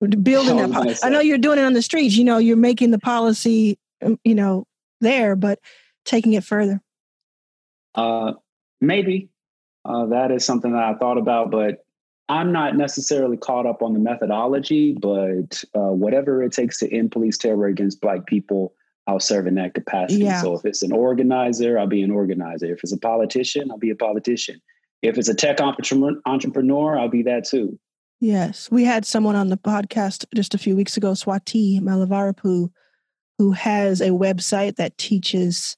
Building 0.00 0.56
that. 0.56 0.72
Po- 0.72 1.06
I 1.06 1.10
know 1.10 1.20
you're 1.20 1.38
doing 1.38 1.58
it 1.58 1.64
on 1.64 1.74
the 1.74 1.82
streets. 1.82 2.16
You 2.16 2.24
know, 2.24 2.38
you're 2.38 2.56
making 2.56 2.90
the 2.90 2.98
policy, 2.98 3.78
um, 4.02 4.18
you 4.24 4.34
know, 4.34 4.66
there, 5.00 5.36
but 5.36 5.60
taking 6.04 6.32
it 6.32 6.44
further. 6.44 6.80
Uh, 7.94 8.32
maybe 8.80 9.28
uh, 9.84 10.06
that 10.06 10.30
is 10.30 10.44
something 10.44 10.72
that 10.72 10.82
I 10.82 10.94
thought 10.94 11.18
about, 11.18 11.50
but 11.50 11.84
I'm 12.28 12.52
not 12.52 12.76
necessarily 12.76 13.36
caught 13.36 13.66
up 13.66 13.82
on 13.82 13.92
the 13.92 13.98
methodology, 13.98 14.92
but 14.92 15.62
uh, 15.74 15.92
whatever 15.92 16.42
it 16.42 16.52
takes 16.52 16.78
to 16.78 16.92
end 16.92 17.12
police 17.12 17.36
terror 17.36 17.66
against 17.66 18.00
Black 18.00 18.26
people, 18.26 18.74
I'll 19.06 19.20
serve 19.20 19.46
in 19.46 19.56
that 19.56 19.74
capacity. 19.74 20.24
Yeah. 20.24 20.40
So 20.40 20.54
if 20.54 20.64
it's 20.64 20.82
an 20.82 20.92
organizer, 20.92 21.78
I'll 21.78 21.86
be 21.86 22.02
an 22.02 22.10
organizer. 22.10 22.72
If 22.72 22.80
it's 22.82 22.92
a 22.92 22.98
politician, 22.98 23.70
I'll 23.70 23.78
be 23.78 23.90
a 23.90 23.96
politician. 23.96 24.62
If 25.02 25.18
it's 25.18 25.28
a 25.28 25.34
tech 25.34 25.60
entrepreneur, 25.60 26.98
I'll 26.98 27.08
be 27.08 27.24
that 27.24 27.44
too. 27.44 27.78
Yes. 28.20 28.70
We 28.70 28.84
had 28.84 29.04
someone 29.04 29.34
on 29.34 29.48
the 29.48 29.56
podcast 29.56 30.24
just 30.34 30.54
a 30.54 30.58
few 30.58 30.76
weeks 30.76 30.96
ago, 30.96 31.12
Swati 31.12 31.80
Mylavarapu, 31.80 32.70
who 33.38 33.50
has 33.50 34.00
a 34.00 34.10
website 34.10 34.76
that 34.76 34.96
teaches 34.96 35.76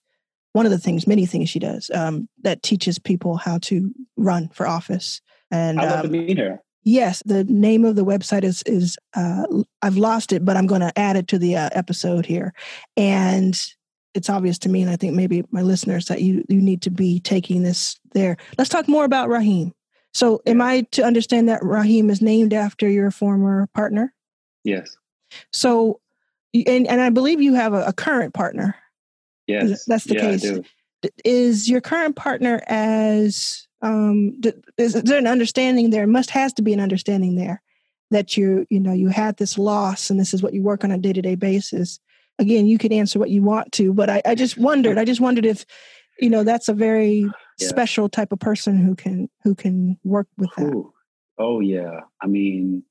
one 0.52 0.66
of 0.66 0.70
the 0.72 0.78
things, 0.78 1.06
many 1.06 1.24
things 1.24 1.48
she 1.48 1.58
does, 1.58 1.90
um, 1.94 2.28
that 2.42 2.62
teaches 2.62 2.98
people 2.98 3.38
how 3.38 3.56
to 3.58 3.90
run 4.18 4.50
for 4.50 4.66
office. 4.66 5.22
And 5.54 5.80
I 5.80 5.84
love 5.84 6.04
um, 6.04 6.12
to 6.12 6.18
meet 6.18 6.38
her. 6.38 6.60
Yes, 6.82 7.22
the 7.24 7.44
name 7.44 7.84
of 7.84 7.96
the 7.96 8.04
website 8.04 8.44
is 8.44 8.62
is 8.66 8.98
uh, 9.14 9.46
I've 9.80 9.96
lost 9.96 10.32
it, 10.32 10.44
but 10.44 10.56
I'm 10.56 10.66
going 10.66 10.82
to 10.82 10.96
add 10.98 11.16
it 11.16 11.28
to 11.28 11.38
the 11.38 11.56
uh, 11.56 11.70
episode 11.72 12.26
here, 12.26 12.52
and 12.96 13.58
it's 14.14 14.28
obvious 14.28 14.58
to 14.60 14.68
me, 14.68 14.82
and 14.82 14.90
I 14.90 14.96
think 14.96 15.14
maybe 15.14 15.44
my 15.50 15.62
listeners 15.62 16.06
that 16.06 16.20
you 16.20 16.44
you 16.48 16.60
need 16.60 16.82
to 16.82 16.90
be 16.90 17.20
taking 17.20 17.62
this 17.62 17.98
there. 18.12 18.36
Let's 18.58 18.68
talk 18.68 18.86
more 18.86 19.04
about 19.04 19.30
Raheem. 19.30 19.72
So, 20.12 20.42
am 20.46 20.60
I 20.60 20.82
to 20.92 21.02
understand 21.02 21.48
that 21.48 21.64
Raheem 21.64 22.10
is 22.10 22.20
named 22.20 22.52
after 22.52 22.88
your 22.88 23.10
former 23.10 23.66
partner? 23.74 24.12
Yes. 24.62 24.94
So, 25.52 26.00
and 26.52 26.86
and 26.86 27.00
I 27.00 27.08
believe 27.08 27.40
you 27.40 27.54
have 27.54 27.72
a, 27.72 27.84
a 27.86 27.92
current 27.94 28.34
partner. 28.34 28.76
Yes, 29.46 29.84
that's 29.86 30.04
the 30.04 30.14
yeah, 30.14 30.20
case. 30.20 30.60
Is 31.24 31.68
your 31.68 31.80
current 31.80 32.14
partner 32.14 32.62
as 32.66 33.66
um, 33.84 34.40
is, 34.78 34.94
there 34.94 35.18
an 35.18 35.26
understanding 35.26 35.90
there? 35.90 36.06
Must 36.06 36.30
has 36.30 36.54
to 36.54 36.62
be 36.62 36.72
an 36.72 36.80
understanding 36.80 37.36
there 37.36 37.62
that 38.10 38.36
you 38.36 38.66
you 38.70 38.80
know 38.80 38.92
you 38.92 39.08
had 39.08 39.36
this 39.36 39.58
loss 39.58 40.08
and 40.08 40.18
this 40.18 40.32
is 40.32 40.42
what 40.42 40.54
you 40.54 40.62
work 40.62 40.84
on 40.84 40.90
a 40.90 40.98
day 40.98 41.12
to 41.12 41.20
day 41.20 41.34
basis. 41.34 42.00
Again, 42.38 42.66
you 42.66 42.78
can 42.78 42.92
answer 42.92 43.18
what 43.18 43.30
you 43.30 43.42
want 43.42 43.72
to, 43.72 43.92
but 43.92 44.08
I, 44.08 44.22
I 44.24 44.34
just 44.34 44.56
wondered. 44.56 44.98
I 44.98 45.04
just 45.04 45.20
wondered 45.20 45.44
if 45.44 45.66
you 46.18 46.30
know 46.30 46.42
that's 46.44 46.68
a 46.68 46.72
very 46.72 47.20
yeah. 47.20 47.68
special 47.68 48.08
type 48.08 48.32
of 48.32 48.40
person 48.40 48.78
who 48.78 48.96
can 48.96 49.28
who 49.42 49.54
can 49.54 49.98
work 50.02 50.28
with 50.38 50.50
that. 50.56 50.64
Ooh. 50.64 50.92
Oh 51.38 51.60
yeah, 51.60 52.00
I 52.22 52.26
mean, 52.26 52.84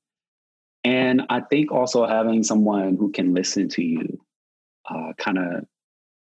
and 0.84 1.22
I 1.28 1.40
think 1.40 1.72
also 1.72 2.06
having 2.06 2.44
someone 2.44 2.96
who 2.96 3.10
can 3.10 3.34
listen 3.34 3.68
to 3.70 3.82
you, 3.82 4.20
uh, 4.88 5.12
kind 5.18 5.38
of, 5.38 5.64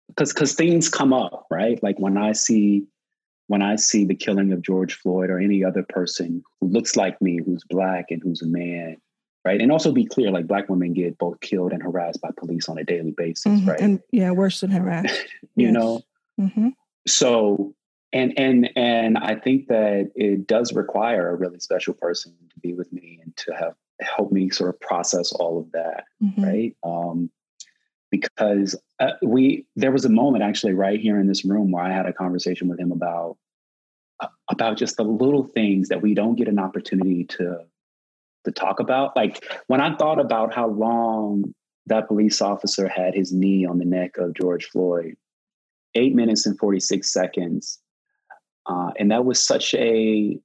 because 0.09 0.33
because 0.33 0.55
things 0.55 0.89
come 0.89 1.13
up, 1.13 1.47
right? 1.51 1.83
Like 1.83 1.99
when 1.99 2.17
I 2.17 2.33
see 2.33 2.85
when 3.51 3.63
I 3.63 3.75
see 3.75 4.05
the 4.05 4.15
killing 4.15 4.53
of 4.53 4.63
George 4.63 4.95
Floyd 4.95 5.29
or 5.29 5.41
any 5.41 5.65
other 5.65 5.83
person 5.83 6.41
who 6.61 6.69
looks 6.69 6.95
like 6.95 7.21
me, 7.21 7.41
who's 7.45 7.65
black 7.69 8.07
and 8.11 8.23
who's 8.23 8.43
a 8.43 8.47
man, 8.47 8.97
right? 9.45 9.61
And 9.61 9.73
also 9.73 9.91
be 9.91 10.05
clear, 10.05 10.31
like 10.31 10.47
black 10.47 10.69
women 10.69 10.95
get 10.95 11.19
both 11.19 11.41
killed 11.41 11.73
and 11.73 11.83
harassed 11.83 12.21
by 12.21 12.29
police 12.37 12.69
on 12.69 12.79
a 12.79 12.85
daily 12.85 13.11
basis, 13.11 13.47
mm-hmm. 13.47 13.69
right? 13.69 13.81
And 13.81 13.99
yeah, 14.13 14.31
worse 14.31 14.61
than 14.61 14.71
harassed. 14.71 15.27
you 15.57 15.67
yes. 15.67 15.73
know. 15.73 16.01
Mm-hmm. 16.41 16.69
So 17.09 17.75
and 18.13 18.39
and 18.39 18.71
and 18.77 19.19
I 19.19 19.35
think 19.35 19.67
that 19.67 20.13
it 20.15 20.47
does 20.47 20.73
require 20.73 21.31
a 21.31 21.35
really 21.35 21.59
special 21.59 21.95
person 21.95 22.33
to 22.55 22.61
be 22.61 22.73
with 22.73 22.93
me 22.93 23.19
and 23.21 23.37
to 23.39 23.53
have 23.57 23.75
help 24.01 24.31
me 24.31 24.51
sort 24.51 24.71
of 24.71 24.79
process 24.79 25.33
all 25.33 25.59
of 25.59 25.73
that, 25.73 26.05
mm-hmm. 26.23 26.45
right? 26.45 26.77
Um, 26.85 27.33
because 28.11 28.77
uh, 28.99 29.13
we 29.23 29.67
there 29.77 29.93
was 29.93 30.05
a 30.05 30.11
moment 30.11 30.45
actually 30.45 30.75
right 30.75 31.01
here 31.01 31.19
in 31.19 31.27
this 31.27 31.45
room 31.45 31.71
where 31.71 31.85
I 31.85 31.93
had 31.93 32.07
a 32.07 32.13
conversation 32.13 32.69
with 32.69 32.79
him 32.79 32.93
about 32.93 33.37
uh, 34.21 34.29
about 34.51 34.77
just 34.77 34.97
the 34.97 35.05
little 35.05 35.45
things 35.45 35.89
that 35.89 36.03
we 36.03 36.15
don't 36.15 36.37
get 36.37 36.49
an 36.49 36.59
opportunity 36.59 37.25
to 37.25 37.65
to 38.45 38.53
talk 38.53 38.81
about. 38.81 39.17
Like 39.17 39.45
when 39.67 39.81
I 39.81 39.97
thought 39.97 40.21
about 40.21 40.55
how 40.55 40.69
long 40.69 41.55
that 41.87 42.09
police 42.09 42.41
officer 42.41 42.89
had 42.89 43.15
his 43.15 43.33
knee 43.33 43.65
on 43.65 43.79
the 43.79 43.85
neck 43.85 44.17
of 44.19 44.35
George 44.35 44.67
Floyd, 44.67 45.17
eight 45.95 46.15
minutes 46.15 46.47
and 46.47 46.59
forty 46.59 46.81
six 46.81 47.13
seconds, 47.13 47.79
uh, 48.67 48.91
and 48.99 49.11
that 49.11 49.25
was 49.25 49.43
such 49.43 49.75
a 49.75 50.39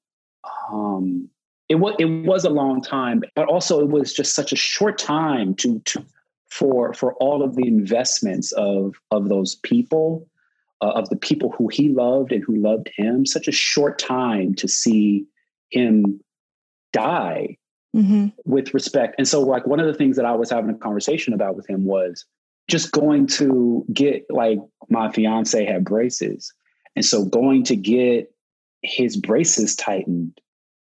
um, 0.72 1.30
it 1.68 1.76
was 1.76 1.96
it 1.98 2.06
was 2.06 2.46
a 2.46 2.50
long 2.50 2.82
time, 2.82 3.24
but 3.36 3.48
also 3.48 3.80
it 3.80 3.90
was 3.90 4.14
just 4.14 4.36
such 4.36 4.54
a 4.54 4.56
short 4.56 4.98
time 4.98 5.56
to 5.56 5.80
to 5.80 6.06
for 6.50 6.94
for 6.94 7.14
all 7.16 7.44
of 7.44 7.56
the 7.56 7.68
investments 7.68 8.52
of 8.54 8.96
of 9.12 9.30
those 9.30 9.56
people 9.56 10.28
uh, 10.82 10.92
of 10.92 11.10
the 11.10 11.16
people 11.16 11.52
who 11.52 11.68
he 11.68 11.90
loved 11.90 12.32
and 12.32 12.44
who 12.44 12.56
loved 12.56 12.90
him 12.96 13.26
such 13.26 13.48
a 13.48 13.52
short 13.52 13.98
time 13.98 14.54
to 14.56 14.68
see 14.68 15.26
him 15.70 16.20
die 16.94 17.58
mm-hmm. 17.96 18.28
with 18.46 18.74
respect. 18.74 19.16
And 19.18 19.28
so 19.28 19.42
like 19.42 19.66
one 19.66 19.80
of 19.80 19.88
the 19.88 19.94
things 19.94 20.16
that 20.18 20.26
i 20.26 20.34
was 20.34 20.50
having 20.50 20.70
a 20.70 20.78
conversation 20.78 21.34
about 21.34 21.56
with 21.56 21.68
him 21.70 21.86
was 21.86 22.26
just 22.68 22.92
going 22.92 23.28
to 23.28 23.86
get 23.94 24.26
like 24.30 24.60
my 24.90 25.12
fiance 25.12 25.66
had 25.66 25.84
braces. 25.84 26.54
And 26.96 27.06
so 27.06 27.26
going 27.26 27.64
to 27.66 27.76
get 27.76 28.34
his 28.82 29.18
braces 29.18 29.76
tightened. 29.76 30.40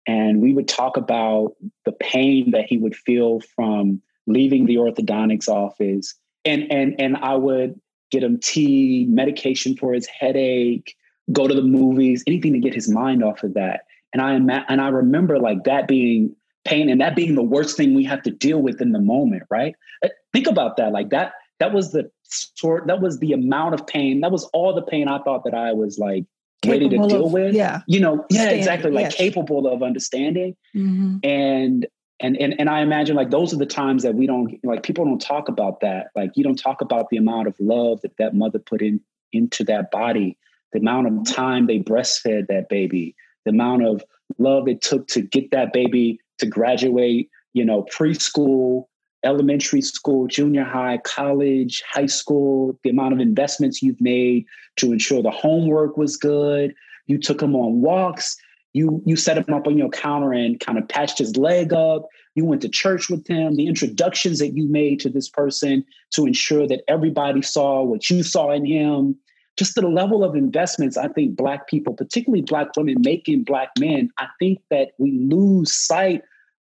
And 0.05 0.41
we 0.41 0.53
would 0.53 0.67
talk 0.67 0.97
about 0.97 1.55
the 1.85 1.93
pain 1.93 2.51
that 2.51 2.65
he 2.65 2.77
would 2.77 2.95
feel 2.95 3.39
from 3.55 4.01
leaving 4.27 4.65
the 4.65 4.75
orthodontics 4.75 5.47
office 5.47 6.15
and 6.45 6.71
and 6.71 6.95
and 6.99 7.17
I 7.17 7.35
would 7.35 7.79
get 8.11 8.23
him 8.23 8.39
tea, 8.39 9.05
medication 9.09 9.75
for 9.75 9.93
his 9.93 10.07
headache, 10.07 10.95
go 11.31 11.47
to 11.47 11.53
the 11.53 11.63
movies, 11.63 12.23
anything 12.27 12.53
to 12.53 12.59
get 12.59 12.73
his 12.73 12.89
mind 12.89 13.23
off 13.23 13.43
of 13.43 13.53
that. 13.55 13.81
And 14.13 14.21
I 14.21 14.33
and 14.33 14.81
I 14.81 14.89
remember 14.89 15.39
like 15.39 15.63
that 15.63 15.87
being 15.87 16.35
pain 16.65 16.89
and 16.89 17.01
that 17.01 17.15
being 17.15 17.35
the 17.35 17.43
worst 17.43 17.75
thing 17.75 17.93
we 17.93 18.03
have 18.05 18.21
to 18.23 18.31
deal 18.31 18.61
with 18.61 18.81
in 18.81 18.91
the 18.91 18.99
moment, 18.99 19.43
right? 19.49 19.75
Uh, 20.03 20.09
think 20.31 20.47
about 20.47 20.77
that. 20.77 20.91
Like 20.91 21.09
that 21.09 21.33
that 21.59 21.73
was 21.73 21.91
the 21.91 22.09
sort 22.23 22.87
that 22.87 23.01
was 23.01 23.19
the 23.19 23.33
amount 23.33 23.73
of 23.73 23.87
pain. 23.87 24.21
That 24.21 24.31
was 24.31 24.43
all 24.53 24.73
the 24.73 24.83
pain 24.83 25.07
I 25.07 25.19
thought 25.23 25.43
that 25.45 25.53
I 25.53 25.73
was 25.73 25.97
like 25.97 26.25
capable 26.61 26.89
ready 26.89 26.97
to 26.97 27.07
deal 27.07 27.25
of, 27.25 27.31
with. 27.31 27.55
Yeah. 27.55 27.81
You 27.87 27.99
know, 27.99 28.25
yeah, 28.29 28.49
exactly. 28.49 28.91
Like 28.91 29.05
yes. 29.05 29.15
capable 29.15 29.67
of 29.67 29.81
understanding. 29.81 30.55
Mm-hmm. 30.75 31.17
And 31.23 31.87
and 32.23 32.37
and 32.37 32.55
and 32.57 32.69
I 32.69 32.79
imagine 32.81 33.15
like 33.15 33.29
those 33.29 33.53
are 33.53 33.57
the 33.57 33.65
times 33.65 34.01
that 34.03 34.15
we 34.15 34.25
don't 34.25 34.57
like 34.63 34.81
people 34.81 35.03
don't 35.05 35.21
talk 35.21 35.49
about 35.49 35.81
that. 35.81 36.07
Like 36.15 36.31
you 36.35 36.43
don't 36.43 36.55
talk 36.55 36.81
about 36.81 37.09
the 37.09 37.17
amount 37.17 37.47
of 37.47 37.55
love 37.59 38.01
that 38.01 38.17
that 38.17 38.33
mother 38.33 38.59
put 38.59 38.81
in 38.81 39.01
into 39.33 39.63
that 39.65 39.91
body, 39.91 40.37
the 40.71 40.79
amount 40.79 41.07
of 41.07 41.13
mm-hmm. 41.13 41.33
time 41.33 41.67
they 41.67 41.79
breastfed 41.79 42.47
that 42.47 42.69
baby, 42.69 43.15
the 43.43 43.51
amount 43.51 43.85
of 43.85 44.03
love 44.39 44.67
it 44.67 44.81
took 44.81 45.07
to 45.07 45.21
get 45.21 45.51
that 45.51 45.73
baby 45.73 46.19
to 46.37 46.45
graduate, 46.45 47.29
you 47.51 47.65
know, 47.65 47.83
preschool, 47.93 48.85
elementary 49.25 49.81
school, 49.81 50.27
junior 50.27 50.63
high, 50.63 50.99
college, 50.99 51.83
high 51.91 52.05
school, 52.05 52.79
the 52.83 52.89
amount 52.89 53.13
of 53.13 53.19
investments 53.19 53.81
you've 53.81 53.99
made 53.99 54.45
to 54.77 54.93
ensure 54.93 55.21
the 55.21 55.29
homework 55.29 55.97
was 55.97 56.15
good. 56.15 56.73
You 57.07 57.17
took 57.17 57.39
them 57.39 57.55
on 57.55 57.81
walks 57.81 58.37
you 58.73 59.01
you 59.05 59.15
set 59.15 59.37
him 59.37 59.53
up 59.53 59.67
on 59.67 59.77
your 59.77 59.89
counter 59.89 60.33
and 60.33 60.59
kind 60.59 60.77
of 60.77 60.87
patched 60.87 61.19
his 61.19 61.37
leg 61.37 61.71
up. 61.73 62.07
You 62.35 62.45
went 62.45 62.61
to 62.63 62.69
church 62.69 63.09
with 63.09 63.27
him. 63.27 63.55
The 63.55 63.67
introductions 63.67 64.39
that 64.39 64.55
you 64.55 64.67
made 64.67 64.99
to 65.01 65.09
this 65.09 65.29
person 65.29 65.85
to 66.11 66.25
ensure 66.25 66.67
that 66.67 66.81
everybody 66.87 67.43
saw 67.43 67.83
what 67.83 68.09
you 68.09 68.23
saw 68.23 68.51
in 68.51 68.65
him. 68.65 69.15
Just 69.55 69.75
the 69.75 69.87
level 69.87 70.23
of 70.23 70.35
investments 70.35 70.97
i 70.97 71.07
think 71.07 71.35
black 71.35 71.67
people 71.67 71.93
particularly 71.93 72.41
black 72.41 72.75
women 72.75 72.95
making 73.01 73.43
black 73.43 73.69
men 73.77 74.09
i 74.17 74.25
think 74.39 74.57
that 74.71 74.93
we 74.97 75.11
lose 75.11 75.71
sight 75.71 76.23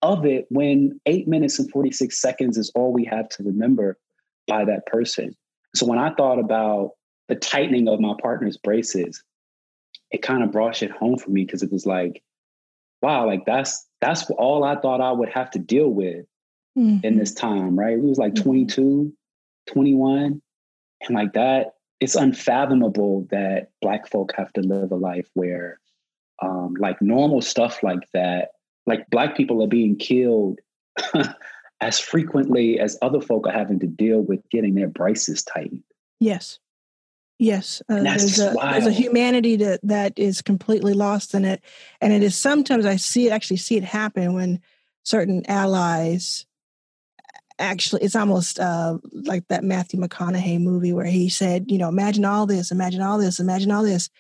of 0.01 0.25
it 0.25 0.47
when 0.49 0.99
eight 1.05 1.29
minutes 1.29 1.59
and 1.59 1.71
46 1.71 2.19
seconds 2.19 2.57
is 2.57 2.73
all 2.75 2.91
we 2.91 3.05
have 3.05 3.29
to 3.29 3.43
remember 3.43 3.99
by 4.47 4.65
that 4.65 4.87
person. 4.87 5.37
So 5.75 5.85
when 5.85 5.99
i 5.99 6.15
thought 6.15 6.39
about 6.39 6.93
the 7.29 7.35
tightening 7.37 7.87
of 7.87 8.01
my 8.01 8.15
partner's 8.23 8.57
braces 8.57 9.23
it 10.11 10.23
kind 10.23 10.43
of 10.43 10.53
brought 10.53 10.77
shit 10.77 10.91
home 10.91 11.19
for 11.19 11.31
me 11.31 11.45
because 11.45 11.63
it 11.63 11.73
was 11.73 11.87
like, 11.87 12.23
wow, 13.03 13.27
like 13.27 13.45
that's 13.45 13.87
that's 14.01 14.29
all 14.31 14.65
I 14.65 14.77
thought 14.77 15.01
I 15.01 15.13
would 15.13 15.29
have 15.29 15.51
to 15.53 15.59
deal 15.59 15.89
with 15.89 16.27
mm-hmm. 16.77 17.05
in 17.05 17.19
this 17.19 17.33
time, 17.33 17.79
right? 17.79 17.95
It 17.95 18.03
was 18.03 18.19
like 18.19 18.35
mm-hmm. 18.35 18.45
22, 18.45 19.13
21. 19.69 20.43
And 21.03 21.15
like 21.15 21.33
that, 21.35 21.75
it's 22.01 22.15
unfathomable 22.15 23.27
that 23.31 23.71
black 23.81 24.09
folk 24.09 24.33
have 24.37 24.53
to 24.55 24.63
live 24.63 24.91
a 24.91 24.97
life 24.97 25.29
where 25.35 25.79
um, 26.43 26.75
like 26.79 27.01
normal 27.03 27.43
stuff 27.43 27.83
like 27.83 28.11
that, 28.15 28.51
like 28.87 29.09
black 29.11 29.37
people 29.37 29.63
are 29.63 29.69
being 29.69 29.97
killed 29.97 30.59
as 31.81 31.99
frequently 31.99 32.81
as 32.81 32.99
other 33.03 33.21
folk 33.21 33.47
are 33.47 33.53
having 33.53 33.79
to 33.81 33.87
deal 33.87 34.21
with 34.21 34.41
getting 34.51 34.75
their 34.75 34.89
braces 34.89 35.43
tightened. 35.43 35.83
Yes. 36.19 36.59
Yes, 37.41 37.81
uh, 37.89 38.03
there's, 38.03 38.39
a, 38.39 38.53
there's 38.53 38.87
a 38.87 38.93
humanity 38.93 39.57
that 39.57 39.81
that 39.85 40.19
is 40.19 40.43
completely 40.43 40.93
lost 40.93 41.33
in 41.33 41.47
it, 41.47 41.63
and 41.99 42.13
it 42.13 42.23
is 42.23 42.37
sometimes 42.37 42.85
I 42.85 42.97
see 42.97 43.29
it 43.29 43.31
actually 43.31 43.57
see 43.57 43.79
it 43.79 43.83
happen 43.83 44.35
when 44.35 44.61
certain 45.05 45.43
allies 45.49 46.45
actually 47.59 48.03
it's 48.03 48.15
almost 48.15 48.61
uh, 48.61 48.99
like 49.11 49.49
that 49.49 49.65
Matthew 49.65 49.99
McConaughey 49.99 50.61
movie 50.61 50.93
where 50.93 51.07
he 51.07 51.31
said, 51.31 51.71
you 51.71 51.79
know, 51.79 51.89
imagine 51.89 52.27
all 52.27 52.45
this, 52.45 52.71
imagine 52.71 53.01
all 53.01 53.17
this, 53.17 53.41
imagine 53.41 53.71
all 53.71 53.85
this, 53.85 54.11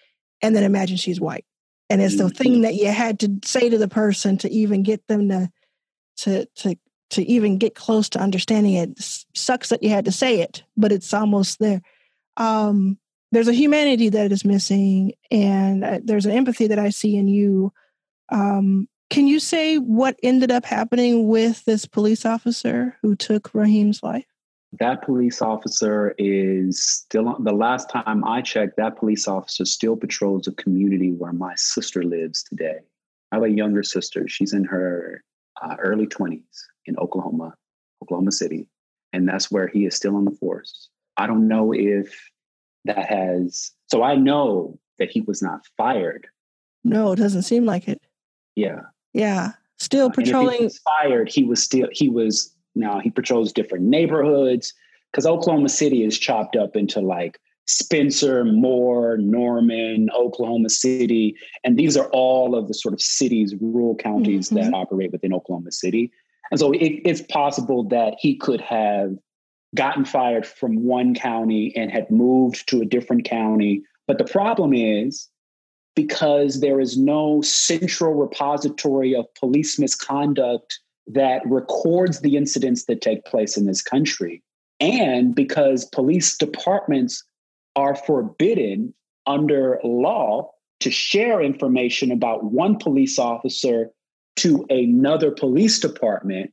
and 0.40 0.56
then 0.56 0.62
imagine 0.62 0.96
she's 0.96 1.20
white, 1.20 1.44
and 1.90 2.00
it's 2.00 2.14
mm-hmm. 2.14 2.28
the 2.28 2.34
thing 2.34 2.60
that 2.62 2.76
you 2.76 2.86
had 2.86 3.20
to 3.20 3.38
say 3.44 3.68
to 3.68 3.76
the 3.76 3.86
person 3.86 4.38
to 4.38 4.50
even 4.50 4.82
get 4.82 5.06
them 5.08 5.28
to 5.28 5.50
to 6.16 6.46
to 6.54 6.74
to 7.10 7.22
even 7.28 7.58
get 7.58 7.74
close 7.74 8.08
to 8.08 8.18
understanding 8.18 8.72
it. 8.72 8.92
it 8.92 9.24
sucks 9.34 9.68
that 9.68 9.82
you 9.82 9.90
had 9.90 10.06
to 10.06 10.12
say 10.12 10.40
it, 10.40 10.62
but 10.74 10.90
it's 10.90 11.12
almost 11.12 11.58
there. 11.58 11.82
Um, 12.38 12.96
there's 13.32 13.48
a 13.48 13.52
humanity 13.52 14.08
that 14.08 14.32
is 14.32 14.44
missing 14.44 15.12
and 15.30 15.84
uh, 15.84 16.00
there's 16.02 16.26
an 16.26 16.32
empathy 16.32 16.66
that 16.66 16.78
I 16.78 16.90
see 16.90 17.16
in 17.16 17.28
you. 17.28 17.72
Um, 18.30 18.88
can 19.10 19.26
you 19.26 19.40
say 19.40 19.76
what 19.76 20.16
ended 20.22 20.50
up 20.50 20.64
happening 20.64 21.28
with 21.28 21.64
this 21.64 21.86
police 21.86 22.24
officer 22.24 22.96
who 23.02 23.16
took 23.16 23.52
Raheem's 23.54 24.02
life? 24.02 24.24
That 24.78 25.02
police 25.02 25.42
officer 25.42 26.14
is 26.16 26.80
still, 26.80 27.36
the 27.40 27.52
last 27.52 27.90
time 27.90 28.24
I 28.24 28.40
checked, 28.40 28.76
that 28.76 28.96
police 28.96 29.26
officer 29.26 29.64
still 29.64 29.96
patrols 29.96 30.46
a 30.46 30.52
community 30.52 31.10
where 31.10 31.32
my 31.32 31.54
sister 31.56 32.04
lives 32.04 32.44
today. 32.44 32.78
I 33.32 33.36
have 33.36 33.44
a 33.44 33.50
younger 33.50 33.82
sister. 33.82 34.28
She's 34.28 34.52
in 34.52 34.62
her 34.64 35.24
uh, 35.60 35.74
early 35.80 36.06
20s 36.06 36.42
in 36.86 36.96
Oklahoma, 36.98 37.54
Oklahoma 38.02 38.30
City. 38.30 38.68
And 39.12 39.28
that's 39.28 39.50
where 39.50 39.66
he 39.66 39.86
is 39.86 39.96
still 39.96 40.14
on 40.14 40.24
the 40.24 40.30
force. 40.30 40.88
I 41.16 41.26
don't 41.26 41.48
know 41.48 41.72
if 41.72 42.29
that 42.84 43.06
has, 43.06 43.72
so 43.86 44.02
I 44.02 44.14
know 44.14 44.78
that 44.98 45.10
he 45.10 45.20
was 45.22 45.42
not 45.42 45.60
fired. 45.76 46.26
No, 46.84 47.12
it 47.12 47.16
doesn't 47.16 47.42
seem 47.42 47.64
like 47.64 47.88
it. 47.88 48.00
Yeah. 48.56 48.80
Yeah. 49.12 49.52
Still 49.78 50.10
patrolling. 50.10 50.58
he 50.58 50.64
was 50.64 50.78
fired, 50.78 51.30
he 51.30 51.44
was 51.44 51.62
still, 51.62 51.88
he 51.92 52.08
was, 52.08 52.54
now 52.74 53.00
he 53.00 53.10
patrols 53.10 53.52
different 53.52 53.84
neighborhoods 53.84 54.74
because 55.10 55.26
Oklahoma 55.26 55.68
City 55.68 56.04
is 56.04 56.18
chopped 56.18 56.56
up 56.56 56.76
into 56.76 57.00
like 57.00 57.38
Spencer, 57.66 58.44
Moore, 58.44 59.16
Norman, 59.18 60.08
Oklahoma 60.14 60.68
City. 60.68 61.36
And 61.64 61.78
these 61.78 61.96
are 61.96 62.08
all 62.10 62.56
of 62.56 62.68
the 62.68 62.74
sort 62.74 62.94
of 62.94 63.00
cities, 63.00 63.54
rural 63.60 63.94
counties 63.94 64.50
mm-hmm. 64.50 64.70
that 64.70 64.74
operate 64.74 65.12
within 65.12 65.32
Oklahoma 65.32 65.72
City. 65.72 66.10
And 66.50 66.58
so 66.58 66.72
it, 66.72 67.00
it's 67.04 67.22
possible 67.22 67.84
that 67.84 68.14
he 68.18 68.36
could 68.36 68.60
have 68.60 69.16
gotten 69.74 70.04
fired 70.04 70.46
from 70.46 70.84
one 70.84 71.14
county 71.14 71.72
and 71.76 71.90
had 71.90 72.10
moved 72.10 72.68
to 72.68 72.80
a 72.80 72.86
different 72.86 73.24
county. 73.24 73.82
But 74.06 74.18
the 74.18 74.24
problem 74.24 74.72
is 74.72 75.28
because 75.94 76.60
there 76.60 76.80
is 76.80 76.96
no 76.96 77.40
central 77.42 78.14
repository 78.14 79.14
of 79.14 79.32
police 79.34 79.78
misconduct 79.78 80.80
that 81.06 81.42
records 81.46 82.20
the 82.20 82.36
incidents 82.36 82.84
that 82.84 83.00
take 83.00 83.24
place 83.24 83.56
in 83.56 83.66
this 83.66 83.82
country. 83.82 84.42
And 84.78 85.34
because 85.34 85.84
police 85.86 86.36
departments 86.36 87.24
are 87.76 87.94
forbidden 87.94 88.94
under 89.26 89.80
law 89.84 90.50
to 90.80 90.90
share 90.90 91.42
information 91.42 92.10
about 92.10 92.44
one 92.44 92.78
police 92.78 93.18
officer 93.18 93.90
to 94.36 94.64
another 94.70 95.30
police 95.30 95.78
department, 95.78 96.52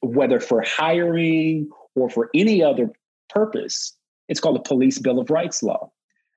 whether 0.00 0.40
for 0.40 0.62
hiring 0.62 1.70
or 1.98 2.10
for 2.10 2.30
any 2.34 2.62
other 2.62 2.90
purpose. 3.28 3.94
It's 4.28 4.40
called 4.40 4.56
the 4.56 4.60
Police 4.60 4.98
Bill 4.98 5.18
of 5.18 5.30
Rights 5.30 5.62
law. 5.62 5.90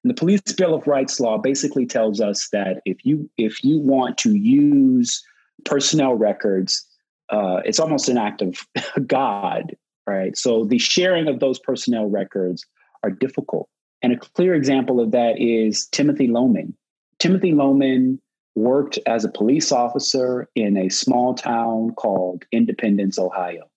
And 0.04 0.10
the 0.10 0.16
Police 0.16 0.42
Bill 0.58 0.74
of 0.74 0.88
Rights 0.88 1.20
law 1.20 1.38
basically 1.38 1.86
tells 1.86 2.20
us 2.20 2.50
that 2.52 2.82
if 2.86 3.06
you 3.06 3.30
if 3.38 3.64
you 3.64 3.80
want 3.80 4.18
to 4.20 4.36
use 4.36 5.24
personnel 5.66 6.16
records, 6.16 6.86
uh, 7.30 7.62
it's 7.66 7.80
almost 7.80 8.10
an 8.10 8.18
act 8.18 8.42
of 8.42 8.66
God, 9.08 9.76
right? 10.08 10.36
So 10.38 10.66
the 10.66 10.80
sharing 10.80 11.28
of 11.28 11.40
those 11.40 11.60
personnel 11.60 12.06
records 12.06 12.66
are 13.04 13.12
difficult. 13.12 13.70
And 14.02 14.14
a 14.14 14.18
clear 14.18 14.56
example 14.56 15.00
of 15.00 15.12
that 15.12 15.40
is 15.40 15.88
Timothy 15.88 16.28
Loehmann. 16.28 16.74
Timothy 17.20 17.52
Loehmann 17.52 18.18
worked 18.56 19.00
as 19.06 19.24
a 19.24 19.30
police 19.30 19.72
officer 19.72 20.50
in 20.56 20.76
a 20.76 20.90
small 20.90 21.36
town 21.36 21.92
called 21.92 22.44
Independence, 22.52 23.18
Ohio. 23.20 23.71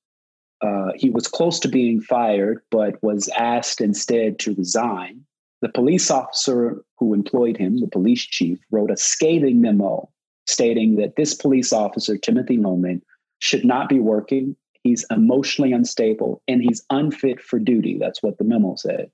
Uh, 0.64 0.92
he 0.96 1.10
was 1.10 1.28
close 1.28 1.60
to 1.60 1.68
being 1.68 2.00
fired, 2.00 2.62
but 2.70 3.02
was 3.02 3.28
asked 3.36 3.80
instead 3.82 4.38
to 4.38 4.54
resign. 4.54 5.20
The 5.60 5.68
police 5.68 6.10
officer 6.10 6.82
who 6.98 7.12
employed 7.12 7.56
him, 7.56 7.80
the 7.80 7.88
police 7.88 8.22
chief, 8.22 8.58
wrote 8.70 8.90
a 8.90 8.96
scathing 8.96 9.60
memo 9.60 10.08
stating 10.46 10.96
that 10.96 11.16
this 11.16 11.34
police 11.34 11.72
officer, 11.72 12.16
Timothy 12.16 12.56
Loehmann, 12.56 13.02
should 13.40 13.64
not 13.64 13.88
be 13.88 13.98
working. 13.98 14.56
He's 14.82 15.04
emotionally 15.10 15.72
unstable 15.72 16.42
and 16.48 16.62
he's 16.62 16.84
unfit 16.90 17.42
for 17.42 17.58
duty. 17.58 17.98
That's 17.98 18.22
what 18.22 18.38
the 18.38 18.44
memo 18.44 18.74
said. 18.76 19.10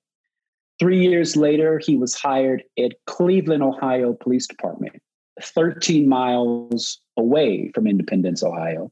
Three 0.78 1.00
years 1.00 1.36
later, 1.36 1.78
he 1.78 1.96
was 1.96 2.14
hired 2.14 2.62
at 2.78 2.92
Cleveland, 3.06 3.62
Ohio 3.62 4.12
Police 4.12 4.46
Department, 4.46 5.00
13 5.42 6.08
miles 6.08 7.00
away 7.16 7.70
from 7.74 7.86
Independence, 7.86 8.42
Ohio. 8.42 8.90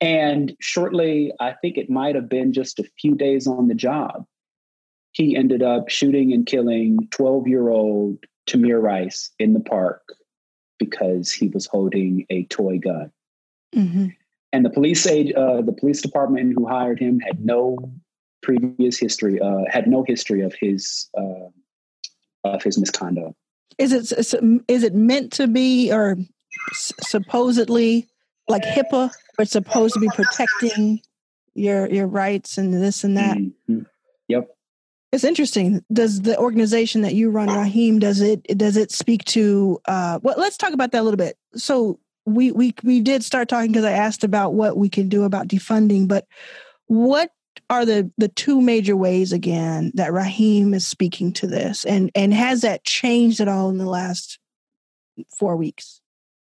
And 0.00 0.56
shortly, 0.60 1.32
I 1.40 1.52
think 1.52 1.76
it 1.76 1.90
might 1.90 2.14
have 2.14 2.28
been 2.28 2.52
just 2.52 2.78
a 2.78 2.84
few 2.98 3.14
days 3.14 3.46
on 3.46 3.68
the 3.68 3.74
job, 3.74 4.24
he 5.12 5.36
ended 5.36 5.62
up 5.62 5.88
shooting 5.88 6.32
and 6.32 6.46
killing 6.46 7.08
12 7.10 7.48
year 7.48 7.68
old 7.68 8.18
Tamir 8.48 8.80
Rice 8.80 9.30
in 9.38 9.52
the 9.52 9.60
park 9.60 10.02
because 10.78 11.30
he 11.30 11.48
was 11.48 11.66
holding 11.66 12.26
a 12.30 12.44
toy 12.44 12.78
gun. 12.78 13.12
Mm-hmm. 13.74 14.06
And 14.52 14.64
the 14.64 14.70
police 14.70 15.06
aid, 15.06 15.34
uh, 15.34 15.62
the 15.62 15.72
police 15.72 16.00
department 16.00 16.54
who 16.56 16.66
hired 16.66 16.98
him 16.98 17.20
had 17.20 17.44
no 17.44 17.76
previous 18.42 18.98
history, 18.98 19.40
uh, 19.40 19.64
had 19.68 19.86
no 19.86 20.04
history 20.06 20.40
of 20.40 20.54
his 20.58 21.08
uh, 21.16 21.48
of 22.44 22.62
his 22.62 22.78
misconduct. 22.78 23.34
Is 23.78 23.92
it 23.92 24.34
is 24.68 24.82
it 24.82 24.94
meant 24.94 25.32
to 25.34 25.46
be 25.46 25.92
or 25.92 26.16
supposedly 26.72 28.08
like 28.48 28.62
HIPAA? 28.62 29.12
It's 29.40 29.52
supposed 29.52 29.94
to 29.94 30.00
be 30.00 30.08
protecting 30.14 31.00
your 31.54 31.88
your 31.90 32.06
rights 32.06 32.58
and 32.58 32.72
this 32.72 33.04
and 33.04 33.16
that. 33.16 33.36
Mm-hmm. 33.36 33.80
Yep. 34.28 34.48
It's 35.12 35.24
interesting. 35.24 35.84
Does 35.92 36.22
the 36.22 36.38
organization 36.38 37.02
that 37.02 37.14
you 37.14 37.30
run, 37.30 37.48
Raheem, 37.48 37.98
does 37.98 38.20
it 38.20 38.42
does 38.56 38.76
it 38.76 38.92
speak 38.92 39.24
to? 39.26 39.80
Uh, 39.86 40.20
well, 40.22 40.36
let's 40.38 40.56
talk 40.56 40.72
about 40.72 40.92
that 40.92 41.00
a 41.00 41.02
little 41.02 41.16
bit. 41.16 41.36
So 41.56 41.98
we 42.26 42.52
we 42.52 42.74
we 42.84 43.00
did 43.00 43.24
start 43.24 43.48
talking 43.48 43.72
because 43.72 43.84
I 43.84 43.92
asked 43.92 44.22
about 44.22 44.54
what 44.54 44.76
we 44.76 44.88
can 44.88 45.08
do 45.08 45.24
about 45.24 45.48
defunding, 45.48 46.06
but 46.06 46.26
what 46.86 47.30
are 47.68 47.84
the 47.84 48.10
the 48.18 48.28
two 48.28 48.60
major 48.60 48.96
ways 48.96 49.32
again 49.32 49.90
that 49.94 50.12
Raheem 50.12 50.74
is 50.74 50.86
speaking 50.86 51.32
to 51.34 51.46
this, 51.48 51.84
and 51.84 52.10
and 52.14 52.32
has 52.32 52.60
that 52.60 52.84
changed 52.84 53.40
at 53.40 53.48
all 53.48 53.68
in 53.68 53.78
the 53.78 53.86
last 53.86 54.38
four 55.38 55.56
weeks? 55.56 56.00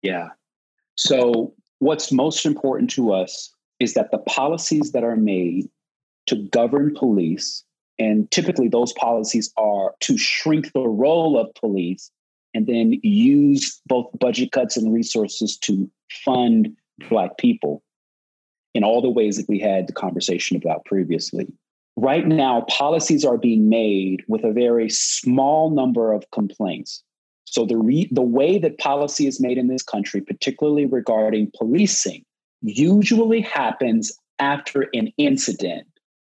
Yeah. 0.03 0.29
So 0.95 1.53
what's 1.83 2.11
most 2.11 2.45
important 2.45 2.89
to 2.91 3.13
us 3.13 3.53
is 3.79 3.93
that 3.93 4.11
the 4.11 4.17
policies 4.19 4.91
that 4.91 5.03
are 5.03 5.15
made 5.15 5.69
to 6.27 6.35
govern 6.35 6.93
police, 6.95 7.63
and 7.99 8.29
typically 8.31 8.67
those 8.67 8.93
policies 8.93 9.51
are 9.57 9.93
to 9.99 10.17
shrink 10.17 10.71
the 10.73 10.87
role 10.87 11.37
of 11.37 11.53
police 11.55 12.11
and 12.53 12.67
then 12.67 12.99
use 13.03 13.81
both 13.87 14.07
budget 14.19 14.51
cuts 14.51 14.77
and 14.77 14.93
resources 14.93 15.57
to 15.57 15.89
fund 16.23 16.75
Black 17.09 17.37
people 17.37 17.83
in 18.73 18.83
all 18.83 19.01
the 19.01 19.09
ways 19.09 19.37
that 19.37 19.49
we 19.49 19.59
had 19.59 19.87
the 19.87 19.93
conversation 19.93 20.55
about 20.55 20.85
previously. 20.85 21.47
Right 21.95 22.27
now, 22.27 22.61
policies 22.69 23.23
are 23.23 23.37
being 23.37 23.69
made 23.69 24.23
with 24.27 24.43
a 24.43 24.51
very 24.51 24.89
small 24.89 25.69
number 25.69 26.11
of 26.11 26.29
complaints. 26.31 27.03
So 27.53 27.65
the 27.65 27.77
re- 27.77 28.09
the 28.11 28.23
way 28.23 28.57
that 28.57 28.79
policy 28.79 29.27
is 29.27 29.39
made 29.39 29.59
in 29.59 29.67
this 29.67 29.83
country, 29.83 30.21
particularly 30.21 30.87
regarding 30.87 31.51
policing, 31.55 32.25
usually 32.63 33.41
happens 33.41 34.11
after 34.39 34.89
an 34.95 35.13
incident, 35.19 35.85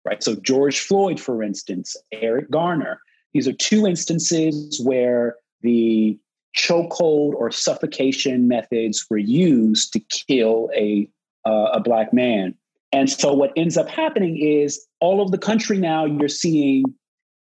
right? 0.03 0.23
So 0.23 0.33
George 0.33 0.79
Floyd, 0.79 1.19
for 1.19 1.43
instance, 1.43 1.95
Eric 2.11 2.49
Garner. 2.49 2.99
These 3.35 3.47
are 3.47 3.53
two 3.53 3.85
instances 3.85 4.81
where 4.83 5.35
the 5.61 6.17
chokehold 6.57 7.35
or 7.35 7.51
suffocation 7.51 8.47
methods 8.47 9.05
were 9.07 9.19
used 9.19 9.93
to 9.93 9.99
kill 9.99 10.71
a 10.75 11.07
uh, 11.45 11.69
a 11.73 11.79
black 11.79 12.13
man. 12.13 12.55
And 12.91 13.11
so 13.11 13.31
what 13.31 13.53
ends 13.55 13.77
up 13.77 13.89
happening 13.89 14.37
is 14.37 14.87
all 14.99 15.21
over 15.21 15.29
the 15.29 15.37
country 15.37 15.77
now 15.77 16.03
you're 16.03 16.27
seeing 16.27 16.83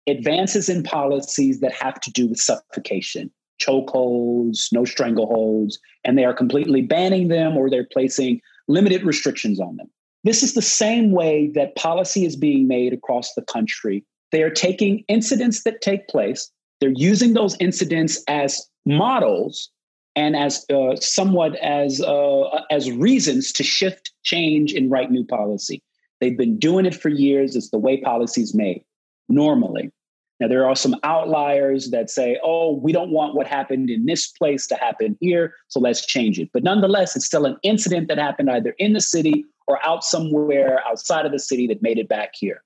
advances 0.06 0.68
in 0.68 0.84
policies 0.84 1.62
that 1.62 1.72
have 1.72 2.02
to 2.02 2.12
do 2.12 2.28
with 2.28 2.42
suffocation, 2.42 3.32
chokeholds, 3.60 4.72
no 4.72 4.82
strangleholds, 4.82 5.76
and 6.04 6.18
they 6.18 6.26
are 6.26 6.34
completely 6.34 6.82
banning 6.82 7.28
them 7.28 7.58
or 7.58 7.70
they're 7.70 7.88
placing 7.92 8.42
limited 8.68 9.04
restrictions 9.04 9.60
on 9.60 9.76
them. 9.78 9.90
This 10.24 10.44
is 10.44 10.54
the 10.54 10.62
same 10.62 11.12
way 11.12 11.52
that 11.56 11.76
policy 11.76 12.26
is 12.26 12.36
being 12.36 12.68
made 12.68 12.94
across 12.94 13.34
the 13.34 13.42
country. 13.42 14.04
They 14.32 14.44
are 14.44 14.50
taking 14.50 15.04
incidents 15.08 15.64
that 15.64 15.82
take 15.82 16.08
place, 16.08 16.52
they're 16.80 16.90
using 16.90 17.34
those 17.34 17.58
incidents 17.60 18.24
as 18.28 18.68
models 18.86 19.70
and 20.16 20.36
as 20.36 20.66
uh, 20.74 20.96
somewhat 20.96 21.56
as 21.58 22.02
uh, 22.02 22.44
as 22.72 22.92
reasons 22.92 23.52
to 23.54 23.64
shift, 23.64 24.12
change, 24.24 24.74
and 24.74 24.90
write 24.90 25.12
new 25.12 25.26
policy. 25.26 25.84
They've 26.20 26.38
been 26.38 26.58
doing 26.58 26.86
it 26.86 26.96
for 26.96 27.10
years. 27.10 27.56
It's 27.56 27.70
the 27.70 27.78
way 27.78 28.02
policy 28.02 28.42
is 28.42 28.54
made 28.54 28.84
normally. 29.30 29.92
Now 30.40 30.48
there 30.48 30.66
are 30.66 30.76
some 30.76 30.96
outliers 31.04 31.92
that 31.92 32.10
say, 32.10 32.40
"Oh, 32.44 32.74
we 32.74 32.94
don't 32.94 33.12
want 33.12 33.36
what 33.36 33.48
happened 33.48 33.90
in 33.90 34.06
this 34.06 34.28
place 34.28 34.68
to 34.68 34.76
happen 34.76 35.18
here, 35.20 35.54
so 35.68 35.80
let's 35.80 36.06
change 36.06 36.40
it." 36.40 36.50
But 36.54 36.64
nonetheless, 36.64 37.16
it's 37.16 37.26
still 37.26 37.46
an 37.46 37.58
incident 37.62 38.08
that 38.08 38.18
happened 38.18 38.50
either 38.50 38.74
in 38.80 38.94
the 38.94 39.02
city 39.02 39.46
or 39.68 39.86
out 39.86 40.04
somewhere 40.04 40.82
outside 40.88 41.26
of 41.26 41.32
the 41.32 41.40
city 41.40 41.68
that 41.68 41.82
made 41.82 42.00
it 42.00 42.08
back 42.08 42.32
here. 42.36 42.64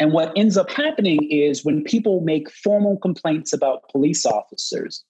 And 0.00 0.12
what 0.12 0.32
ends 0.36 0.56
up 0.56 0.70
happening 0.70 1.30
is 1.30 1.64
when 1.64 1.84
people 1.84 2.22
make 2.22 2.50
formal 2.50 2.96
complaints 2.96 3.52
about 3.52 3.88
police 3.90 4.24
officers, 4.24 5.04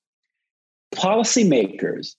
policymakers, 0.93 2.17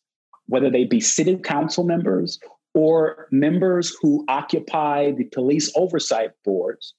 whether 0.47 0.69
they 0.69 0.85
be 0.85 1.01
city 1.01 1.35
council 1.37 1.83
members 1.83 2.39
or 2.73 3.27
members 3.31 3.95
who 4.01 4.23
occupy 4.27 5.11
the 5.11 5.25
police 5.25 5.71
oversight 5.75 6.31
boards, 6.45 6.93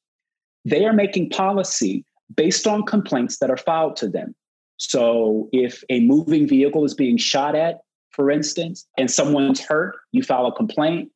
they 0.64 0.85
are 0.85 0.92
making 0.92 1.31
policy 1.31 2.05
based 2.35 2.66
on 2.66 2.85
complaints 2.85 3.38
that 3.38 3.51
are 3.51 3.57
filed 3.57 3.97
to 3.97 4.09
them. 4.09 4.35
So 4.77 5.49
if 5.53 5.85
a 5.90 6.01
moving 6.01 6.49
vehicle 6.49 6.85
is 6.85 6.95
being 6.95 7.16
shot 7.16 7.55
at, 7.55 7.81
for 8.11 8.31
instance, 8.31 8.87
and 8.99 9.11
someone's 9.11 9.61
hurt, 9.61 9.97
you 10.12 10.23
file 10.23 10.47
a 10.47 10.53
complaint. 10.53 11.11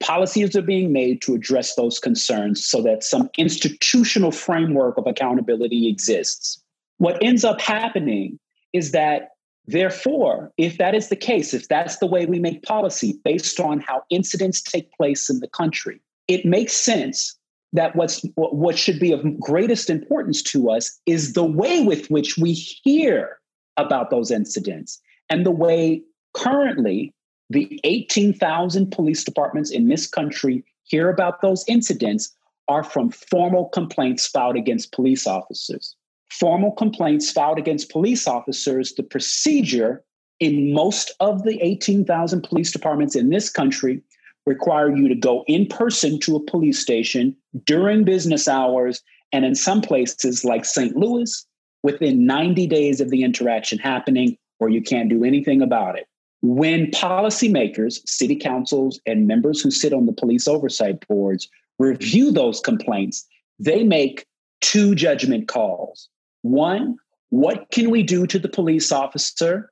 policies 0.00 0.56
are 0.56 0.62
being 0.62 0.92
made 0.92 1.22
to 1.22 1.34
address 1.34 1.74
those 1.74 1.98
concerns 1.98 2.64
so 2.64 2.82
that 2.82 3.04
some 3.04 3.30
institutional 3.38 4.32
framework 4.32 4.96
of 4.96 5.06
accountability 5.06 5.88
exists. 5.88 6.60
What 6.96 7.22
ends 7.22 7.44
up 7.44 7.60
happening 7.60 8.38
is 8.72 8.92
that, 8.92 9.30
therefore, 9.66 10.52
if 10.56 10.78
that 10.78 10.94
is 10.94 11.08
the 11.08 11.16
case, 11.16 11.54
if 11.54 11.68
that's 11.68 11.98
the 11.98 12.06
way 12.06 12.26
we 12.26 12.38
make 12.38 12.62
policy 12.62 13.20
based 13.24 13.60
on 13.60 13.80
how 13.80 14.02
incidents 14.10 14.60
take 14.62 14.90
place 14.92 15.30
in 15.30 15.40
the 15.40 15.48
country, 15.48 16.00
it 16.28 16.44
makes 16.44 16.72
sense 16.72 17.36
that 17.72 17.94
what's 17.94 18.24
what 18.34 18.78
should 18.78 18.98
be 18.98 19.12
of 19.12 19.38
greatest 19.38 19.90
importance 19.90 20.42
to 20.42 20.70
us 20.70 20.98
is 21.06 21.34
the 21.34 21.44
way 21.44 21.82
with 21.82 22.10
which 22.10 22.36
we 22.36 22.52
hear 22.52 23.38
about 23.76 24.10
those 24.10 24.30
incidents 24.30 25.00
and 25.28 25.46
the 25.46 25.50
way 25.50 26.02
currently 26.34 27.14
the 27.48 27.80
18,000 27.84 28.90
police 28.90 29.24
departments 29.24 29.70
in 29.70 29.88
this 29.88 30.06
country 30.06 30.64
hear 30.84 31.08
about 31.08 31.42
those 31.42 31.64
incidents 31.68 32.32
are 32.68 32.84
from 32.84 33.10
formal 33.10 33.68
complaints 33.68 34.26
filed 34.26 34.56
against 34.56 34.92
police 34.92 35.26
officers. 35.26 35.96
Formal 36.30 36.70
complaints 36.72 37.32
filed 37.32 37.58
against 37.58 37.90
police 37.90 38.28
officers, 38.28 38.94
the 38.94 39.02
procedure 39.02 40.04
in 40.38 40.72
most 40.72 41.12
of 41.18 41.42
the 41.42 41.60
18,000 41.60 42.42
police 42.42 42.70
departments 42.70 43.16
in 43.16 43.30
this 43.30 43.50
country 43.50 44.00
require 44.50 44.94
you 44.94 45.06
to 45.08 45.14
go 45.14 45.44
in 45.46 45.64
person 45.66 46.18
to 46.18 46.34
a 46.34 46.44
police 46.52 46.80
station 46.80 47.36
during 47.66 48.02
business 48.02 48.48
hours, 48.48 49.00
and 49.30 49.44
in 49.44 49.54
some 49.54 49.80
places 49.80 50.44
like 50.44 50.64
St. 50.64 50.96
Louis, 50.96 51.46
within 51.84 52.26
90 52.26 52.66
days 52.66 53.00
of 53.00 53.10
the 53.10 53.22
interaction 53.22 53.78
happening, 53.78 54.36
or 54.58 54.68
you 54.68 54.82
can't 54.82 55.08
do 55.08 55.22
anything 55.24 55.62
about 55.62 55.96
it. 55.96 56.06
When 56.42 56.90
policymakers, 56.90 58.00
city 58.08 58.34
councils, 58.34 59.00
and 59.06 59.28
members 59.28 59.60
who 59.60 59.70
sit 59.70 59.92
on 59.92 60.06
the 60.06 60.12
police 60.12 60.48
oversight 60.48 61.06
boards 61.06 61.48
review 61.78 62.32
those 62.32 62.58
complaints, 62.60 63.24
they 63.60 63.84
make 63.84 64.26
two 64.60 64.96
judgment 64.96 65.46
calls. 65.46 66.08
One, 66.42 66.96
what 67.28 67.66
can 67.70 67.88
we 67.90 68.02
do 68.02 68.26
to 68.26 68.38
the 68.38 68.48
police 68.48 68.90
officer? 68.90 69.70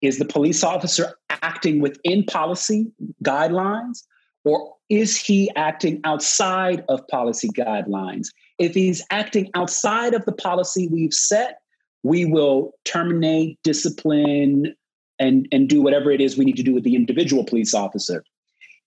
Is 0.00 0.18
the 0.18 0.24
police 0.24 0.62
officer 0.62 1.14
acting 1.42 1.80
within 1.80 2.24
policy 2.24 2.86
guidelines? 3.24 4.04
Or 4.44 4.74
is 4.88 5.16
he 5.16 5.50
acting 5.56 6.00
outside 6.04 6.84
of 6.88 7.06
policy 7.08 7.48
guidelines? 7.48 8.28
If 8.58 8.74
he's 8.74 9.04
acting 9.10 9.50
outside 9.54 10.14
of 10.14 10.24
the 10.24 10.32
policy 10.32 10.88
we've 10.88 11.14
set, 11.14 11.58
we 12.02 12.24
will 12.24 12.72
terminate, 12.84 13.58
discipline, 13.62 14.74
and, 15.18 15.46
and 15.52 15.68
do 15.68 15.80
whatever 15.80 16.10
it 16.10 16.20
is 16.20 16.36
we 16.36 16.44
need 16.44 16.56
to 16.56 16.62
do 16.62 16.74
with 16.74 16.84
the 16.84 16.96
individual 16.96 17.44
police 17.44 17.74
officer. 17.74 18.24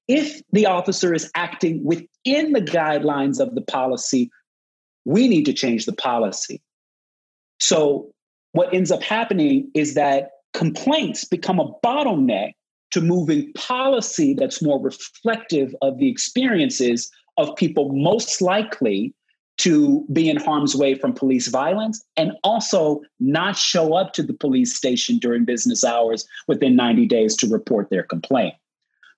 If 0.08 0.42
the 0.52 0.66
officer 0.66 1.14
is 1.14 1.32
acting 1.36 1.84
within 1.84 2.52
the 2.52 2.62
guidelines 2.62 3.40
of 3.40 3.56
the 3.56 3.62
policy, 3.62 4.30
we 5.06 5.28
need 5.28 5.46
to 5.46 5.54
change 5.54 5.86
the 5.86 5.94
policy. 5.94 6.62
So, 7.60 8.12
what 8.52 8.74
ends 8.74 8.92
up 8.92 9.02
happening 9.02 9.72
is 9.74 9.96
that 9.96 10.32
complaints 10.54 11.26
become 11.26 11.60
a 11.60 11.74
bottleneck 11.84 12.54
to 12.96 13.02
moving 13.02 13.52
policy 13.56 14.34
that's 14.34 14.62
more 14.62 14.82
reflective 14.82 15.76
of 15.82 15.98
the 15.98 16.10
experiences 16.10 17.12
of 17.36 17.54
people 17.58 17.92
most 17.92 18.42
likely 18.42 19.14
to 19.58 20.06
be 20.14 20.30
in 20.30 20.38
harm's 20.38 20.78
way 20.78 20.96
from 20.96 21.12
police 21.12 21.50
violence 21.50 22.02
and 22.16 22.32
also 22.46 23.02
not 23.20 23.58
show 23.58 23.96
up 23.96 24.14
to 24.14 24.24
the 24.24 24.34
police 24.34 24.74
station 24.74 25.18
during 25.18 25.44
business 25.44 25.84
hours 25.84 26.26
within 26.48 26.78
90 26.78 27.06
days 27.06 27.36
to 27.36 27.50
report 27.50 27.90
their 27.90 28.04
complaint. 28.04 28.54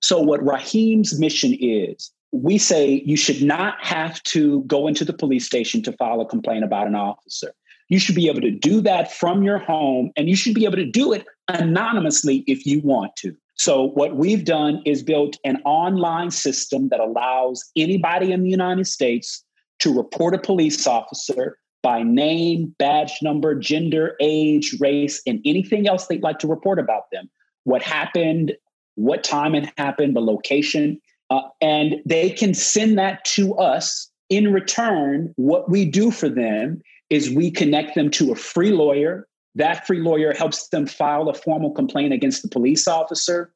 So, 0.00 0.20
what 0.20 0.44
Raheem's 0.44 1.16
mission 1.20 1.54
is, 1.60 2.10
we 2.32 2.58
say 2.58 3.04
you 3.06 3.16
should 3.16 3.42
not 3.44 3.76
have 3.80 4.20
to 4.24 4.64
go 4.64 4.88
into 4.88 5.04
the 5.04 5.12
police 5.12 5.46
station 5.46 5.84
to 5.84 5.92
file 5.92 6.20
a 6.20 6.26
complaint 6.26 6.64
about 6.64 6.88
an 6.88 6.96
officer. 6.96 7.52
You 7.88 8.00
should 8.00 8.16
be 8.16 8.26
able 8.26 8.40
to 8.40 8.50
do 8.50 8.80
that 8.80 9.12
from 9.12 9.44
your 9.44 9.58
home, 9.58 10.10
and 10.16 10.28
you 10.28 10.34
should 10.34 10.54
be 10.54 10.64
able 10.64 10.78
to 10.78 10.90
do 10.90 11.12
it 11.12 11.24
anonymously 11.46 12.42
if 12.48 12.66
you 12.66 12.80
want 12.80 13.14
to. 13.18 13.36
So, 13.58 13.88
what 13.88 14.16
we've 14.16 14.44
done 14.44 14.82
is 14.86 15.02
built 15.02 15.36
an 15.44 15.60
online 15.64 16.30
system 16.30 16.88
that 16.90 17.00
allows 17.00 17.68
anybody 17.76 18.32
in 18.32 18.42
the 18.42 18.50
United 18.50 18.86
States 18.86 19.44
to 19.80 19.94
report 19.94 20.34
a 20.34 20.38
police 20.38 20.86
officer 20.86 21.58
by 21.82 22.02
name, 22.02 22.74
badge 22.78 23.14
number, 23.22 23.54
gender, 23.54 24.16
age, 24.20 24.76
race, 24.80 25.20
and 25.26 25.40
anything 25.44 25.88
else 25.88 26.06
they'd 26.06 26.22
like 26.22 26.38
to 26.40 26.46
report 26.46 26.78
about 26.78 27.04
them. 27.12 27.28
What 27.64 27.82
happened, 27.82 28.54
what 28.94 29.24
time 29.24 29.54
it 29.54 29.70
happened, 29.76 30.16
the 30.16 30.20
location. 30.20 31.00
Uh, 31.30 31.42
and 31.60 31.96
they 32.06 32.30
can 32.30 32.54
send 32.54 32.98
that 32.98 33.24
to 33.24 33.54
us. 33.54 34.10
In 34.30 34.52
return, 34.52 35.32
what 35.36 35.70
we 35.70 35.84
do 35.84 36.10
for 36.10 36.28
them 36.28 36.80
is 37.10 37.30
we 37.30 37.50
connect 37.50 37.94
them 37.94 38.10
to 38.10 38.32
a 38.32 38.36
free 38.36 38.72
lawyer. 38.72 39.26
That 39.58 39.86
free 39.86 40.00
lawyer 40.00 40.32
helps 40.32 40.68
them 40.68 40.86
file 40.86 41.28
a 41.28 41.34
formal 41.34 41.72
complaint 41.72 42.12
against 42.12 42.42
the 42.42 42.48
police 42.48 42.88
officer 42.88 43.52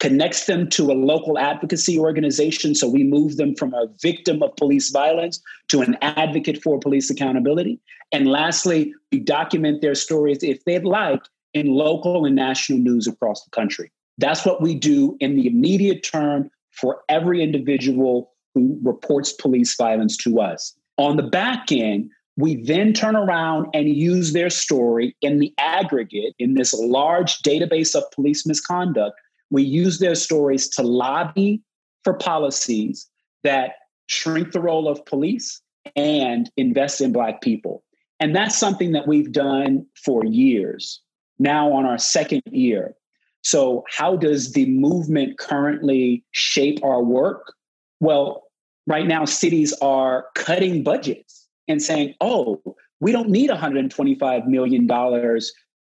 connects 0.00 0.46
them 0.46 0.68
to 0.68 0.90
a 0.90 0.92
local 0.92 1.38
advocacy 1.38 1.98
organization. 1.98 2.74
So 2.74 2.88
we 2.88 3.04
move 3.04 3.36
them 3.36 3.54
from 3.54 3.72
a 3.72 3.86
victim 4.02 4.42
of 4.42 4.54
police 4.56 4.90
violence 4.90 5.40
to 5.68 5.80
an 5.80 5.96
advocate 6.02 6.62
for 6.62 6.78
police 6.78 7.08
accountability. 7.08 7.80
And 8.12 8.26
lastly, 8.26 8.92
we 9.12 9.20
document 9.20 9.80
their 9.80 9.94
stories, 9.94 10.42
if 10.42 10.62
they'd 10.64 10.84
like, 10.84 11.22
in 11.54 11.68
local 11.68 12.26
and 12.26 12.34
national 12.34 12.80
news 12.80 13.06
across 13.06 13.44
the 13.44 13.50
country. 13.50 13.92
That's 14.18 14.44
what 14.44 14.60
we 14.60 14.74
do 14.74 15.16
in 15.20 15.36
the 15.36 15.46
immediate 15.46 16.02
term 16.02 16.50
for 16.72 17.02
every 17.08 17.42
individual 17.42 18.32
who 18.54 18.78
reports 18.82 19.32
police 19.32 19.76
violence 19.76 20.16
to 20.18 20.40
us. 20.40 20.76
On 20.98 21.16
the 21.16 21.22
back 21.22 21.70
end, 21.70 22.10
we 22.36 22.62
then 22.62 22.92
turn 22.92 23.14
around 23.14 23.68
and 23.74 23.88
use 23.88 24.32
their 24.32 24.50
story 24.50 25.16
in 25.20 25.38
the 25.38 25.52
aggregate 25.58 26.34
in 26.38 26.54
this 26.54 26.74
large 26.74 27.38
database 27.42 27.94
of 27.94 28.02
police 28.10 28.44
misconduct 28.46 29.14
we 29.54 29.62
use 29.62 30.00
their 30.00 30.16
stories 30.16 30.68
to 30.68 30.82
lobby 30.82 31.62
for 32.02 32.14
policies 32.14 33.08
that 33.44 33.74
shrink 34.08 34.52
the 34.52 34.60
role 34.60 34.88
of 34.88 35.04
police 35.06 35.60
and 35.94 36.50
invest 36.56 37.00
in 37.00 37.12
Black 37.12 37.40
people. 37.40 37.84
And 38.18 38.34
that's 38.34 38.58
something 38.58 38.92
that 38.92 39.06
we've 39.06 39.30
done 39.30 39.86
for 40.04 40.24
years, 40.24 41.00
now 41.38 41.72
on 41.72 41.84
our 41.84 41.98
second 41.98 42.42
year. 42.50 42.94
So, 43.42 43.84
how 43.88 44.16
does 44.16 44.52
the 44.52 44.66
movement 44.66 45.38
currently 45.38 46.24
shape 46.32 46.82
our 46.82 47.02
work? 47.02 47.52
Well, 48.00 48.44
right 48.86 49.06
now, 49.06 49.24
cities 49.24 49.74
are 49.82 50.26
cutting 50.34 50.82
budgets 50.82 51.43
and 51.68 51.82
saying, 51.82 52.14
oh, 52.20 52.62
we 53.00 53.12
don't 53.12 53.28
need 53.28 53.50
$125 53.50 54.46
million 54.46 54.88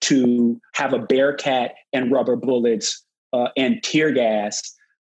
to 0.02 0.62
have 0.74 0.94
a 0.94 1.00
Bearcat 1.00 1.76
and 1.94 2.12
rubber 2.12 2.36
bullets 2.36 3.04
uh, 3.34 3.50
and 3.56 3.82
tear 3.84 4.12
gas, 4.12 4.62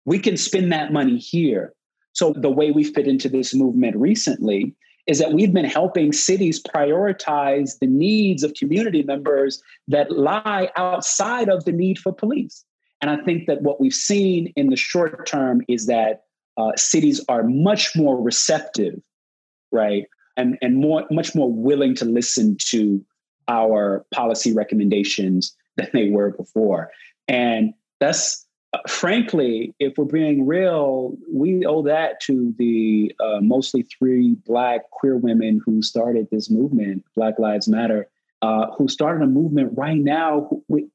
we 0.05 0.19
can 0.19 0.35
spend 0.37 0.71
that 0.71 0.91
money 0.91 1.17
here. 1.17 1.73
So, 2.13 2.33
the 2.33 2.49
way 2.49 2.71
we 2.71 2.83
fit 2.83 3.07
into 3.07 3.29
this 3.29 3.53
movement 3.53 3.95
recently 3.95 4.75
is 5.07 5.19
that 5.19 5.33
we've 5.33 5.53
been 5.53 5.65
helping 5.65 6.11
cities 6.11 6.61
prioritize 6.61 7.79
the 7.79 7.87
needs 7.87 8.43
of 8.43 8.53
community 8.53 9.03
members 9.03 9.61
that 9.87 10.11
lie 10.11 10.69
outside 10.75 11.49
of 11.49 11.65
the 11.65 11.71
need 11.71 11.97
for 11.97 12.13
police. 12.13 12.63
And 13.01 13.09
I 13.09 13.17
think 13.23 13.47
that 13.47 13.61
what 13.61 13.79
we've 13.79 13.93
seen 13.93 14.51
in 14.55 14.69
the 14.69 14.75
short 14.75 15.25
term 15.25 15.61
is 15.67 15.85
that 15.85 16.23
uh, 16.57 16.71
cities 16.75 17.23
are 17.29 17.43
much 17.43 17.95
more 17.95 18.21
receptive, 18.21 18.99
right? 19.71 20.05
And, 20.39 20.57
and 20.61 20.77
more, 20.77 21.05
much 21.11 21.35
more 21.35 21.51
willing 21.51 21.95
to 21.95 22.05
listen 22.05 22.55
to 22.69 23.03
our 23.47 24.05
policy 24.13 24.53
recommendations 24.53 25.55
than 25.75 25.89
they 25.93 26.09
were 26.09 26.31
before. 26.31 26.91
And 27.27 27.73
that's 27.99 28.45
uh, 28.71 28.77
frankly, 28.87 29.73
if 29.79 29.93
we're 29.97 30.05
being 30.05 30.45
real, 30.45 31.17
we 31.31 31.65
owe 31.65 31.81
that 31.81 32.21
to 32.21 32.53
the 32.59 33.11
uh, 33.19 33.39
mostly 33.41 33.81
three 33.83 34.35
Black 34.45 34.89
queer 34.91 35.17
women 35.17 35.59
who 35.65 35.81
started 35.81 36.27
this 36.31 36.51
movement, 36.51 37.03
Black 37.15 37.39
Lives 37.39 37.67
Matter, 37.67 38.07
uh, 38.43 38.67
who 38.77 38.87
started 38.87 39.23
a 39.23 39.27
movement 39.27 39.75
right 39.75 39.97
now 39.97 40.49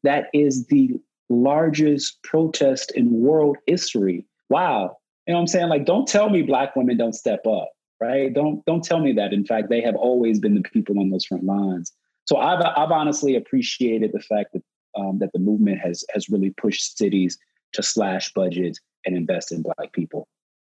that 0.04 0.26
is 0.32 0.66
the 0.66 0.92
largest 1.28 2.22
protest 2.22 2.92
in 2.92 3.10
world 3.10 3.56
history. 3.66 4.24
Wow. 4.48 4.98
You 5.26 5.32
know 5.32 5.38
what 5.38 5.40
I'm 5.40 5.46
saying? 5.48 5.68
Like, 5.68 5.84
don't 5.84 6.06
tell 6.06 6.30
me 6.30 6.42
Black 6.42 6.76
women 6.76 6.96
don't 6.96 7.14
step 7.14 7.44
up, 7.46 7.70
right? 8.00 8.32
Don't 8.32 8.64
don't 8.64 8.84
tell 8.84 9.00
me 9.00 9.12
that. 9.14 9.32
In 9.32 9.44
fact, 9.44 9.68
they 9.68 9.80
have 9.82 9.96
always 9.96 10.40
been 10.40 10.54
the 10.54 10.62
people 10.62 10.98
on 10.98 11.10
those 11.10 11.24
front 11.24 11.44
lines. 11.44 11.92
So 12.26 12.36
I've 12.36 12.60
I've 12.60 12.90
honestly 12.90 13.36
appreciated 13.36 14.12
the 14.12 14.20
fact 14.20 14.52
that 14.54 14.62
um, 14.96 15.18
that 15.18 15.32
the 15.32 15.38
movement 15.38 15.80
has 15.80 16.04
has 16.12 16.28
really 16.28 16.50
pushed 16.50 16.96
cities 16.96 17.38
to 17.72 17.82
slash 17.82 18.32
budgets 18.32 18.80
and 19.04 19.16
invest 19.16 19.52
in 19.52 19.62
Black 19.62 19.92
people. 19.92 20.28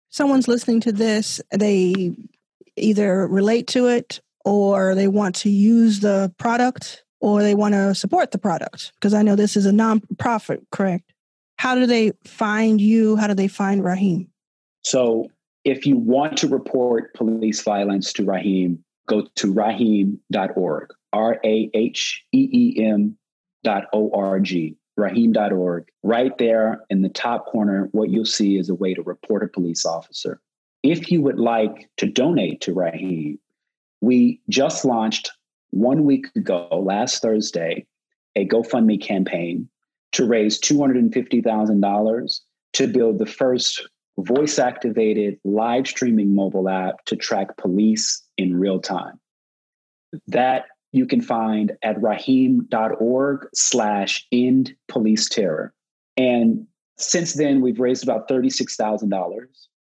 Someone's 0.10 0.48
listening 0.48 0.80
to 0.82 0.92
this; 0.92 1.42
they 1.52 2.16
either 2.76 3.28
relate 3.28 3.68
to 3.68 3.88
it, 3.88 4.22
or 4.44 4.96
they 4.96 5.08
want 5.08 5.36
to 5.36 5.50
use 5.50 6.00
the 6.00 6.34
product, 6.38 7.04
or 7.20 7.44
they 7.44 7.56
want 7.56 7.74
to 7.74 7.96
support 7.96 8.32
the 8.32 8.38
product. 8.38 8.92
Because 8.96 9.14
I 9.14 9.22
know 9.22 9.36
this 9.36 9.58
is 9.58 9.66
a 9.66 9.72
nonprofit, 9.72 10.66
correct? 10.72 11.12
How 11.58 11.76
do 11.76 11.86
they 11.86 12.12
find 12.26 12.82
you? 12.82 13.16
How 13.16 13.28
do 13.28 13.34
they 13.34 13.48
find 13.48 13.84
Raheem? 13.84 14.30
So 14.84 15.30
if 15.66 15.88
you 15.88 15.98
want 15.98 16.38
to 16.38 16.48
report 16.48 17.14
police 17.16 17.64
violence 17.64 18.14
to 18.14 18.24
Raheem, 18.24 18.84
go 19.08 19.28
to 19.36 19.52
raheem.org, 19.52 20.94
R 21.12 21.40
A 21.44 21.70
H 21.74 22.24
E 22.32 22.50
E 22.54 22.86
M 22.86 23.18
dot 23.64 23.86
O 23.92 24.12
R 24.14 24.40
G, 24.40 24.78
raheem.org. 24.96 25.90
Right 26.04 26.38
there 26.38 26.82
in 26.92 27.02
the 27.02 27.10
top 27.10 27.48
corner, 27.48 27.90
what 27.92 28.12
you'll 28.12 28.26
see 28.26 28.58
is 28.58 28.70
a 28.70 28.76
way 28.76 28.94
to 28.94 29.02
report 29.02 29.44
a 29.44 29.48
police 29.48 29.86
officer. 29.86 30.40
If 30.84 31.12
you 31.12 31.22
would 31.24 31.40
like 31.40 31.90
to 31.98 32.06
donate 32.06 32.62
to 32.62 32.74
Raheem, 32.74 33.40
we 34.02 34.40
just 34.50 34.86
launched 34.86 35.32
one 35.72 36.06
week 36.06 36.28
ago, 36.36 36.68
last 36.72 37.24
Thursday, 37.24 37.88
a 38.36 38.48
GoFundMe 38.48 39.02
campaign 39.02 39.68
to 40.12 40.26
raise 40.26 40.60
$250,000 40.62 42.40
to 42.74 42.88
build 42.88 43.18
the 43.18 43.26
first 43.26 43.90
voice 44.18 44.60
activated 44.60 45.40
live 45.44 45.88
streaming 45.88 46.34
mobile 46.34 46.70
app 46.70 47.04
to 47.06 47.16
track 47.16 47.58
police 47.58 48.24
in 48.38 48.56
real 48.56 48.80
time. 48.80 49.20
That 50.28 50.66
you 50.92 51.06
can 51.06 51.22
find 51.22 51.74
at 51.84 52.02
raheem.org 52.02 53.48
slash 53.54 54.26
end 54.32 54.74
police 54.88 55.28
terror. 55.28 55.74
And 56.16 56.66
since 56.98 57.34
then, 57.34 57.60
we've 57.60 57.80
raised 57.80 58.04
about 58.04 58.30
$36,000 58.30 59.46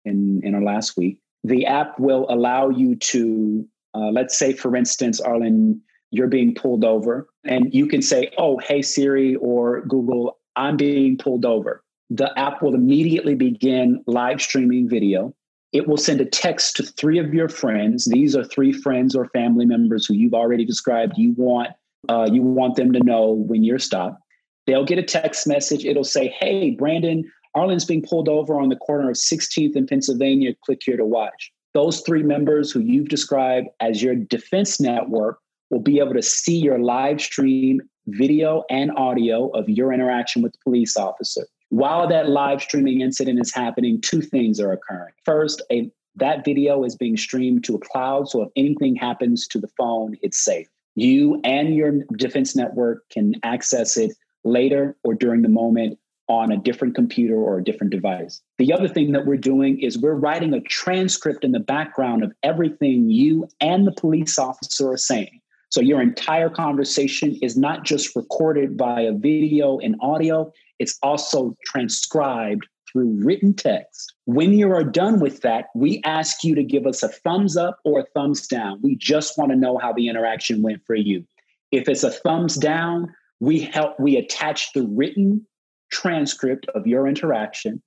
in, 0.06 0.40
in 0.42 0.54
our 0.54 0.62
last 0.62 0.96
week. 0.96 1.20
The 1.44 1.66
app 1.66 2.00
will 2.00 2.26
allow 2.30 2.70
you 2.70 2.96
to, 2.96 3.68
uh, 3.94 4.10
let's 4.10 4.38
say, 4.38 4.54
for 4.54 4.74
instance, 4.74 5.20
Arlan, 5.20 5.80
you're 6.10 6.28
being 6.28 6.54
pulled 6.54 6.84
over, 6.84 7.28
and 7.44 7.74
you 7.74 7.86
can 7.86 8.00
say, 8.00 8.30
Oh, 8.38 8.58
hey, 8.58 8.80
Siri 8.80 9.34
or 9.36 9.82
Google, 9.82 10.38
I'm 10.54 10.78
being 10.78 11.18
pulled 11.18 11.44
over 11.44 11.82
the 12.10 12.36
app 12.38 12.62
will 12.62 12.74
immediately 12.74 13.34
begin 13.34 14.02
live 14.06 14.40
streaming 14.40 14.88
video. 14.88 15.34
It 15.72 15.88
will 15.88 15.96
send 15.96 16.20
a 16.20 16.24
text 16.24 16.76
to 16.76 16.82
three 16.84 17.18
of 17.18 17.34
your 17.34 17.48
friends. 17.48 18.04
These 18.04 18.36
are 18.36 18.44
three 18.44 18.72
friends 18.72 19.16
or 19.16 19.26
family 19.30 19.66
members 19.66 20.06
who 20.06 20.14
you've 20.14 20.34
already 20.34 20.64
described. 20.64 21.14
You 21.16 21.34
want 21.36 21.70
uh, 22.08 22.28
you 22.30 22.40
want 22.40 22.76
them 22.76 22.92
to 22.92 23.00
know 23.00 23.30
when 23.30 23.64
you're 23.64 23.80
stopped. 23.80 24.22
They'll 24.66 24.84
get 24.84 24.98
a 24.98 25.02
text 25.02 25.46
message. 25.46 25.84
It'll 25.84 26.04
say, 26.04 26.28
"Hey, 26.28 26.70
Brandon, 26.70 27.24
Arlan's 27.54 27.84
being 27.84 28.02
pulled 28.02 28.28
over 28.28 28.60
on 28.60 28.68
the 28.68 28.76
corner 28.76 29.10
of 29.10 29.16
16th 29.16 29.74
and 29.74 29.88
Pennsylvania. 29.88 30.54
Click 30.64 30.80
here 30.84 30.96
to 30.96 31.04
watch." 31.04 31.52
Those 31.74 32.00
three 32.00 32.22
members 32.22 32.70
who 32.70 32.80
you've 32.80 33.08
described 33.08 33.68
as 33.80 34.02
your 34.02 34.14
defense 34.14 34.80
network 34.80 35.40
will 35.70 35.80
be 35.80 35.98
able 35.98 36.14
to 36.14 36.22
see 36.22 36.56
your 36.56 36.78
live 36.78 37.20
stream 37.20 37.80
video 38.06 38.62
and 38.70 38.92
audio 38.96 39.48
of 39.48 39.68
your 39.68 39.92
interaction 39.92 40.42
with 40.42 40.52
the 40.52 40.58
police 40.62 40.96
officer. 40.96 41.46
While 41.70 42.08
that 42.08 42.28
live 42.28 42.62
streaming 42.62 43.00
incident 43.00 43.40
is 43.40 43.52
happening, 43.52 44.00
two 44.00 44.20
things 44.20 44.60
are 44.60 44.72
occurring. 44.72 45.14
First, 45.24 45.62
a, 45.70 45.90
that 46.14 46.44
video 46.44 46.84
is 46.84 46.96
being 46.96 47.16
streamed 47.16 47.64
to 47.64 47.74
a 47.74 47.78
cloud, 47.78 48.28
so 48.28 48.42
if 48.42 48.50
anything 48.56 48.94
happens 48.94 49.46
to 49.48 49.58
the 49.58 49.68
phone, 49.76 50.16
it's 50.22 50.42
safe. 50.42 50.68
You 50.94 51.40
and 51.44 51.74
your 51.74 51.92
defense 52.16 52.56
network 52.56 53.08
can 53.10 53.34
access 53.42 53.96
it 53.96 54.12
later 54.44 54.96
or 55.04 55.14
during 55.14 55.42
the 55.42 55.48
moment 55.48 55.98
on 56.28 56.50
a 56.50 56.56
different 56.56 56.94
computer 56.94 57.36
or 57.36 57.58
a 57.58 57.64
different 57.64 57.92
device. 57.92 58.40
The 58.58 58.72
other 58.72 58.88
thing 58.88 59.12
that 59.12 59.26
we're 59.26 59.36
doing 59.36 59.80
is 59.80 59.98
we're 59.98 60.14
writing 60.14 60.54
a 60.54 60.60
transcript 60.60 61.44
in 61.44 61.52
the 61.52 61.60
background 61.60 62.24
of 62.24 62.32
everything 62.42 63.10
you 63.10 63.48
and 63.60 63.86
the 63.86 63.92
police 63.92 64.38
officer 64.38 64.90
are 64.90 64.96
saying. 64.96 65.40
So 65.70 65.80
your 65.80 66.00
entire 66.00 66.48
conversation 66.48 67.38
is 67.42 67.56
not 67.56 67.84
just 67.84 68.16
recorded 68.16 68.78
via 68.78 69.12
video 69.12 69.78
and 69.78 69.96
audio, 70.00 70.52
it's 70.78 70.98
also 71.02 71.56
transcribed 71.64 72.66
through 72.90 73.24
written 73.24 73.52
text. 73.52 74.14
When 74.24 74.52
you 74.52 74.72
are 74.72 74.84
done 74.84 75.20
with 75.20 75.42
that, 75.42 75.66
we 75.74 76.00
ask 76.04 76.42
you 76.44 76.54
to 76.54 76.62
give 76.62 76.86
us 76.86 77.02
a 77.02 77.08
thumbs 77.08 77.56
up 77.56 77.78
or 77.84 78.00
a 78.00 78.06
thumbs 78.14 78.46
down. 78.46 78.80
We 78.82 78.96
just 78.96 79.36
want 79.36 79.50
to 79.50 79.56
know 79.56 79.78
how 79.78 79.92
the 79.92 80.08
interaction 80.08 80.62
went 80.62 80.82
for 80.86 80.94
you. 80.94 81.26
If 81.72 81.88
it's 81.88 82.04
a 82.04 82.10
thumbs 82.10 82.56
down, 82.56 83.12
we 83.40 83.60
help 83.60 83.98
we 84.00 84.16
attach 84.16 84.72
the 84.72 84.86
written 84.86 85.46
transcript 85.92 86.66
of 86.74 86.86
your 86.86 87.06
interaction 87.06 87.82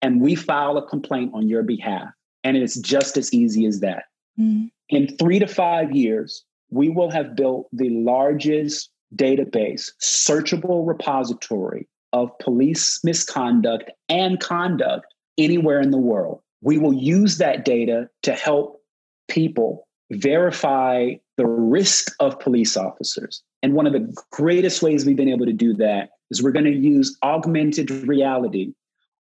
and 0.00 0.20
we 0.20 0.34
file 0.34 0.76
a 0.76 0.86
complaint 0.86 1.32
on 1.34 1.48
your 1.48 1.62
behalf. 1.62 2.08
And 2.42 2.56
it's 2.56 2.78
just 2.78 3.16
as 3.16 3.32
easy 3.32 3.66
as 3.66 3.80
that. 3.80 4.04
Mm. 4.38 4.70
In 4.90 5.16
3 5.16 5.38
to 5.38 5.46
5 5.46 5.92
years, 5.92 6.44
we 6.70 6.88
will 6.88 7.10
have 7.10 7.36
built 7.36 7.68
the 7.72 7.90
largest 7.90 8.90
database, 9.14 9.90
searchable 10.02 10.86
repository 10.86 11.86
of 12.14 12.30
police 12.38 13.02
misconduct 13.02 13.90
and 14.08 14.38
conduct 14.38 15.12
anywhere 15.36 15.80
in 15.80 15.90
the 15.90 15.98
world. 15.98 16.40
We 16.62 16.78
will 16.78 16.94
use 16.94 17.38
that 17.38 17.64
data 17.64 18.08
to 18.22 18.32
help 18.32 18.80
people 19.28 19.88
verify 20.12 21.14
the 21.36 21.46
risk 21.46 22.14
of 22.20 22.38
police 22.38 22.76
officers. 22.76 23.42
And 23.64 23.74
one 23.74 23.86
of 23.86 23.92
the 23.92 24.14
greatest 24.30 24.80
ways 24.80 25.04
we've 25.04 25.16
been 25.16 25.28
able 25.28 25.46
to 25.46 25.52
do 25.52 25.74
that 25.74 26.10
is 26.30 26.40
we're 26.40 26.52
going 26.52 26.66
to 26.66 26.70
use 26.70 27.18
augmented 27.24 27.90
reality 27.90 28.72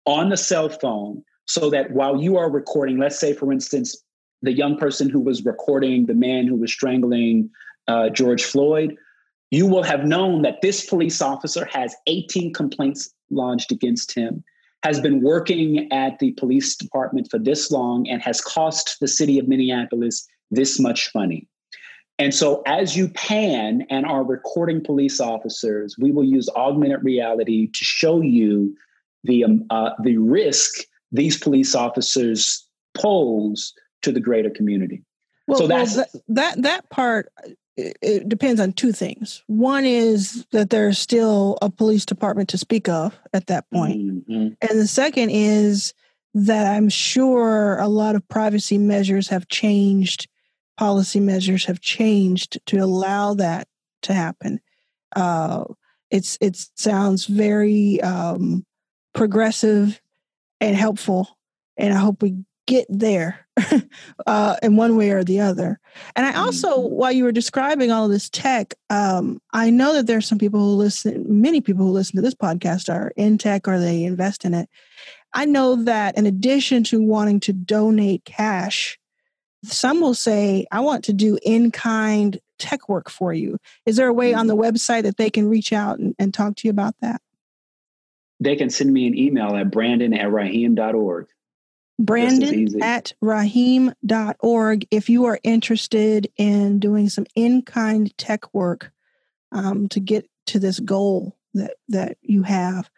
on 0.06 0.30
the 0.30 0.38
cell 0.38 0.69
phone 0.69 1.24
so 1.48 1.71
that 1.71 1.91
while 1.91 2.21
you 2.21 2.38
are 2.38 2.52
recording, 2.52 3.00
let's 3.00 3.19
say, 3.19 3.34
for 3.34 3.52
instance, 3.52 3.98
the 4.43 4.54
young 4.54 4.78
person 4.78 5.10
who 5.10 5.19
was 5.19 5.43
recording 5.43 6.06
the 6.06 6.13
man 6.13 6.45
who 6.45 6.56
was 6.56 6.71
strangling 6.71 7.50
uh, 7.88 8.10
George 8.10 8.43
Floyd, 8.43 8.95
you 9.52 9.68
will 9.68 9.84
have 9.84 10.06
known 10.06 10.42
that 10.42 10.62
this 10.62 10.86
police 10.86 11.22
officer 11.22 11.66
has 11.66 11.96
18 12.08 12.54
complaints 12.54 13.14
lodged 13.30 13.72
against 13.72 14.14
him, 14.14 14.44
has 14.84 15.00
been 15.00 15.22
working 15.22 15.92
at 15.92 16.20
the 16.20 16.32
police 16.34 16.76
department 16.76 17.28
for 17.30 17.40
this 17.40 17.72
long, 17.72 18.08
and 18.08 18.22
has 18.22 18.42
cost 18.42 18.98
the 19.00 19.08
city 19.08 19.40
of 19.40 19.48
Minneapolis 19.48 20.28
this 20.52 20.80
much 20.80 21.12
money. 21.16 21.48
And 22.18 22.34
so, 22.34 22.64
as 22.66 22.96
you 22.96 23.10
pan 23.10 23.86
and 23.90 24.06
are 24.06 24.24
recording 24.24 24.82
police 24.82 25.20
officers, 25.20 25.96
we 26.00 26.12
will 26.12 26.24
use 26.24 26.48
augmented 26.56 27.04
reality 27.04 27.68
to 27.68 27.84
show 27.84 28.22
you 28.22 28.76
the 29.26 29.44
um, 29.44 29.66
uh, 29.70 29.90
the 30.02 30.18
risk 30.18 30.86
these 31.12 31.38
police 31.38 31.76
officers 31.76 32.66
pose 32.96 33.74
to 34.02 34.12
the 34.12 34.22
greater 34.22 34.50
community. 34.50 35.04
Well, 35.48 35.60
so 35.60 35.68
that's 35.68 35.96
well, 35.96 36.06
that, 36.14 36.22
that 36.28 36.62
that 36.62 36.90
part 36.90 37.32
it 37.78 38.30
depends 38.30 38.62
on 38.62 38.74
two 38.74 38.92
things. 38.92 39.44
One 39.48 39.86
is 39.86 40.46
that 40.52 40.70
there's 40.70 40.98
still 40.98 41.58
a 41.62 41.70
police 41.70 42.06
department 42.06 42.50
to 42.50 42.58
speak 42.58 42.88
of 42.88 43.18
at 43.34 43.48
that 43.48 43.70
point. 43.70 44.30
Mm-hmm. 44.30 44.48
And 44.62 44.80
the 44.80 44.88
second 44.88 45.30
is 45.32 45.94
that 46.34 46.68
I'm 46.68 46.90
sure 46.90 47.78
a 47.80 47.88
lot 47.88 48.16
of 48.16 48.28
privacy 48.28 48.78
measures 48.78 49.28
have 49.30 49.48
changed, 49.48 50.28
policy 50.78 51.20
measures 51.20 51.66
have 51.66 51.82
changed 51.82 52.60
to 52.68 52.78
allow 52.78 53.34
that 53.36 53.68
to 54.04 54.14
happen. 54.14 54.60
Uh, 55.16 55.66
it's 56.12 56.38
it 56.40 56.58
sounds 56.76 57.26
very 57.26 58.00
um, 58.02 58.66
progressive 59.14 60.02
and 60.62 60.76
helpful, 60.76 61.38
and 61.78 61.94
I 61.94 61.98
hope 61.98 62.22
we 62.22 62.46
get 62.67 62.86
there 62.89 63.45
uh, 64.28 64.56
in 64.62 64.75
one 64.75 64.97
way 64.97 65.12
or 65.12 65.23
the 65.23 65.39
other. 65.39 65.80
And 66.15 66.25
I 66.25 66.34
also, 66.34 66.78
mm-hmm. 66.78 66.95
while 66.95 67.12
you 67.12 67.23
were 67.23 67.32
describing 67.32 67.91
all 67.91 68.08
this 68.08 68.30
tech, 68.30 68.73
um, 68.89 69.41
I 69.54 69.69
know 69.69 69.93
that 69.93 70.08
there 70.08 70.17
are 70.17 70.21
some 70.21 70.38
people 70.38 70.60
who 70.60 70.75
listen, 70.75 71.41
many 71.41 71.62
people 71.62 71.86
who 71.86 71.91
listen 71.91 72.15
to 72.15 72.21
this 72.21 72.36
podcast 72.36 72.93
are 72.93 73.12
in 73.15 73.38
tech 73.38 73.67
or 73.67 73.80
they 73.80 74.04
invest 74.04 74.45
in 74.45 74.54
it. 74.54 74.69
I 75.34 75.45
know 75.45 75.84
that 75.84 76.17
in 76.17 76.25
addition 76.25 76.84
to 76.86 77.01
wanting 77.01 77.39
to 77.41 77.54
donate 77.54 78.23
cash, 78.25 78.97
some 79.63 79.99
will 79.99 80.13
say, 80.13 80.65
I 80.71 80.80
want 80.82 81.04
to 81.06 81.13
do 81.13 81.38
in 81.43 81.71
kind 81.71 82.39
tech 82.58 82.88
work 82.88 83.10
for 83.10 83.34
you. 83.34 83.58
Is 83.86 83.97
there 83.97 84.08
a 84.08 84.13
way 84.13 84.34
on 84.34 84.47
the 84.47 84.56
mm-hmm. 84.56 84.75
website 84.75 85.04
that 85.04 85.17
they 85.17 85.30
can 85.30 85.49
reach 85.49 85.73
out 85.73 85.99
and, 85.99 86.15
and 86.17 86.34
talk 86.34 86.56
to 86.58 86.67
you 86.67 86.71
about 86.71 86.95
that? 87.01 87.21
They 88.39 88.56
can 88.56 88.69
send 88.69 88.91
me 88.91 89.08
an 89.08 89.17
email 89.17 89.56
at 89.56 89.71
brandon 89.71 90.13
at 90.13 90.32
raheem.org. 90.32 91.28
Brandon 91.98 92.82
at 92.82 93.14
raheem.org 93.22 94.88
if 94.92 95.10
you 95.10 95.26
are 95.26 95.40
interested 95.44 96.30
in 96.38 96.80
doing 96.80 97.10
some 97.10 97.26
in 97.36 97.62
kind 97.62 98.16
tech 98.18 98.54
work 98.54 98.91
um, 99.52 99.88
to 99.89 100.00
get 100.00 100.30
to 100.48 100.60
this 100.60 100.80
goal 100.80 101.38
that, 101.54 101.76
that 101.89 102.18
you 102.22 102.43
have. 102.43 102.89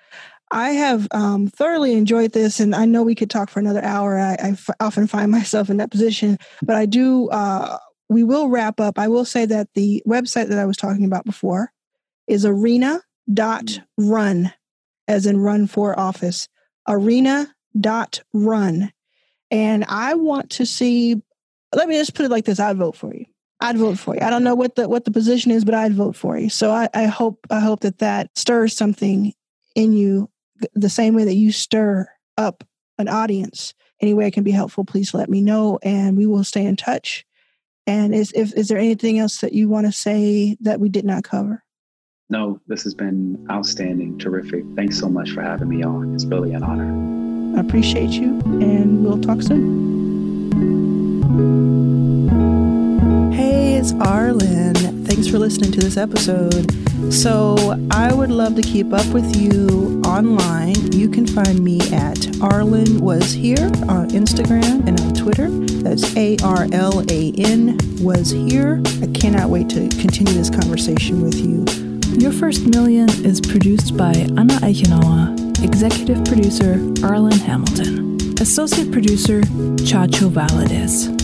I 0.50 0.70
have 0.72 1.08
um, 1.12 1.48
thoroughly 1.48 1.94
enjoyed 1.94 2.32
this, 2.32 2.60
and 2.60 2.74
I 2.74 2.86
know 2.86 3.04
we 3.04 3.16
could 3.16 3.30
talk 3.30 3.50
for 3.50 3.60
another 3.60 3.84
hour. 3.84 4.18
I, 4.18 4.34
I 4.36 4.50
f- 4.52 4.70
often 4.80 5.08
find 5.08 5.30
myself 5.40 5.70
in 5.70 5.78
that 5.78 5.92
position, 5.92 6.38
but 6.62 6.76
I 6.76 6.86
do. 6.86 7.30
Uh, 7.30 7.78
we 8.10 8.24
will 8.24 8.48
wrap 8.48 8.80
up. 8.80 8.98
I 8.98 9.10
will 9.10 9.26
say 9.26 9.46
that 9.46 9.68
the 9.74 10.02
website 10.08 10.48
that 10.48 10.60
I 10.60 10.66
was 10.66 10.78
talking 10.78 11.04
about 11.04 11.26
before 11.26 11.74
is 12.26 12.46
arena.run, 12.46 12.94
as 15.08 15.26
in 15.26 15.38
run 15.38 15.68
for 15.68 16.00
office. 16.00 16.48
Arena 16.88 17.54
dot 17.80 18.22
run. 18.34 18.92
And 19.50 19.86
I 19.88 20.16
want 20.16 20.52
to 20.52 20.66
see, 20.66 21.22
let 21.74 21.88
me 21.88 21.98
just 21.98 22.14
put 22.14 22.26
it 22.26 22.32
like 22.32 22.46
this, 22.46 22.60
I'd 22.60 22.78
vote 22.78 22.96
for 22.96 23.14
you. 23.14 23.26
I'd 23.60 23.78
vote 23.78 23.98
for 23.98 24.16
you. 24.16 24.22
I 24.22 24.30
don't 24.30 24.44
know 24.44 24.56
what 24.56 24.76
the 24.76 24.88
what 24.88 25.06
the 25.06 25.12
position 25.12 25.52
is, 25.52 25.66
but 25.66 25.74
I'd 25.74 25.94
vote 25.94 26.16
for 26.16 26.38
you. 26.38 26.50
So 26.50 26.72
I, 26.72 26.90
I 26.94 27.06
hope 27.06 27.48
I 27.50 27.60
hope 27.60 27.80
that 27.80 28.00
that 28.00 28.30
stirs 28.36 28.76
something 28.76 29.34
in 29.76 29.94
you 29.94 30.30
the 30.74 30.90
same 30.90 31.16
way 31.16 31.24
that 31.24 31.36
you 31.36 31.52
stir 31.52 32.08
up 32.38 32.64
an 33.00 33.08
audience 33.08 33.74
any 34.02 34.14
way 34.14 34.26
I 34.26 34.32
can 34.32 34.44
be 34.44 34.52
helpful, 34.52 34.86
please 34.86 35.14
let 35.14 35.30
me 35.30 35.42
know 35.42 35.80
and 35.82 36.18
we 36.18 36.26
will 36.26 36.44
stay 36.44 36.66
in 36.66 36.76
touch. 36.76 37.26
And 37.86 38.14
is, 38.14 38.32
if, 38.36 38.54
is 38.54 38.68
there 38.68 38.78
anything 38.78 39.18
else 39.18 39.40
that 39.42 39.54
you 39.54 39.70
want 39.70 39.86
to 39.86 39.92
say 39.92 40.58
that 40.62 40.80
we 40.80 40.90
did 40.90 41.06
not 41.06 41.24
cover? 41.24 41.64
No, 42.30 42.60
this 42.68 42.84
has 42.84 42.94
been 42.94 43.46
outstanding, 43.50 44.20
terrific. 44.20 44.66
Thanks 44.76 45.00
so 45.00 45.08
much 45.08 45.32
for 45.32 45.42
having 45.42 45.70
me 45.70 45.84
on. 45.84 46.14
It's 46.14 46.26
really 46.26 46.54
an 46.54 46.64
honor. 46.64 47.17
I 47.58 47.62
appreciate 47.62 48.12
you, 48.12 48.40
and 48.62 49.04
we'll 49.04 49.20
talk 49.20 49.42
soon. 49.42 50.52
Hey, 53.32 53.74
it's 53.74 53.94
Arlan. 53.94 55.08
Thanks 55.08 55.28
for 55.28 55.40
listening 55.40 55.72
to 55.72 55.80
this 55.80 55.98
episode. 55.98 56.72
So, 57.12 57.76
I 57.90 58.14
would 58.14 58.30
love 58.30 58.54
to 58.58 58.62
keep 58.62 58.94
up 58.94 59.08
with 59.08 59.36
you 59.36 60.00
online. 60.06 60.76
You 60.92 61.10
can 61.10 61.26
find 61.26 61.64
me 61.64 61.80
at 61.92 62.18
Arlan 62.40 63.00
Was 63.00 63.34
Here 63.34 63.72
on 63.90 64.10
Instagram 64.10 64.88
and 64.88 65.02
on 65.02 65.16
Twitter. 65.16 65.50
That's 65.50 66.16
A 66.16 66.38
R 66.44 66.68
L 66.72 67.04
A 67.10 67.32
N 67.38 67.80
Was 68.02 68.30
Here. 68.30 68.84
I 69.02 69.08
cannot 69.20 69.50
wait 69.50 69.68
to 69.70 69.90
continue 70.00 70.34
this 70.34 70.52
conversation 70.52 71.24
with 71.24 71.34
you. 71.36 71.66
Your 72.20 72.32
First 72.32 72.68
Million 72.68 73.10
is 73.26 73.42
produced 73.42 73.98
by 73.98 74.12
Anna 74.12 74.60
Eichenauer, 74.62 75.47
executive 75.64 76.24
producer 76.26 76.76
Arlan 77.02 77.40
Hamilton, 77.40 78.18
associate 78.40 78.92
producer 78.92 79.42
Chacho 79.84 80.30
Valadez. 80.30 81.17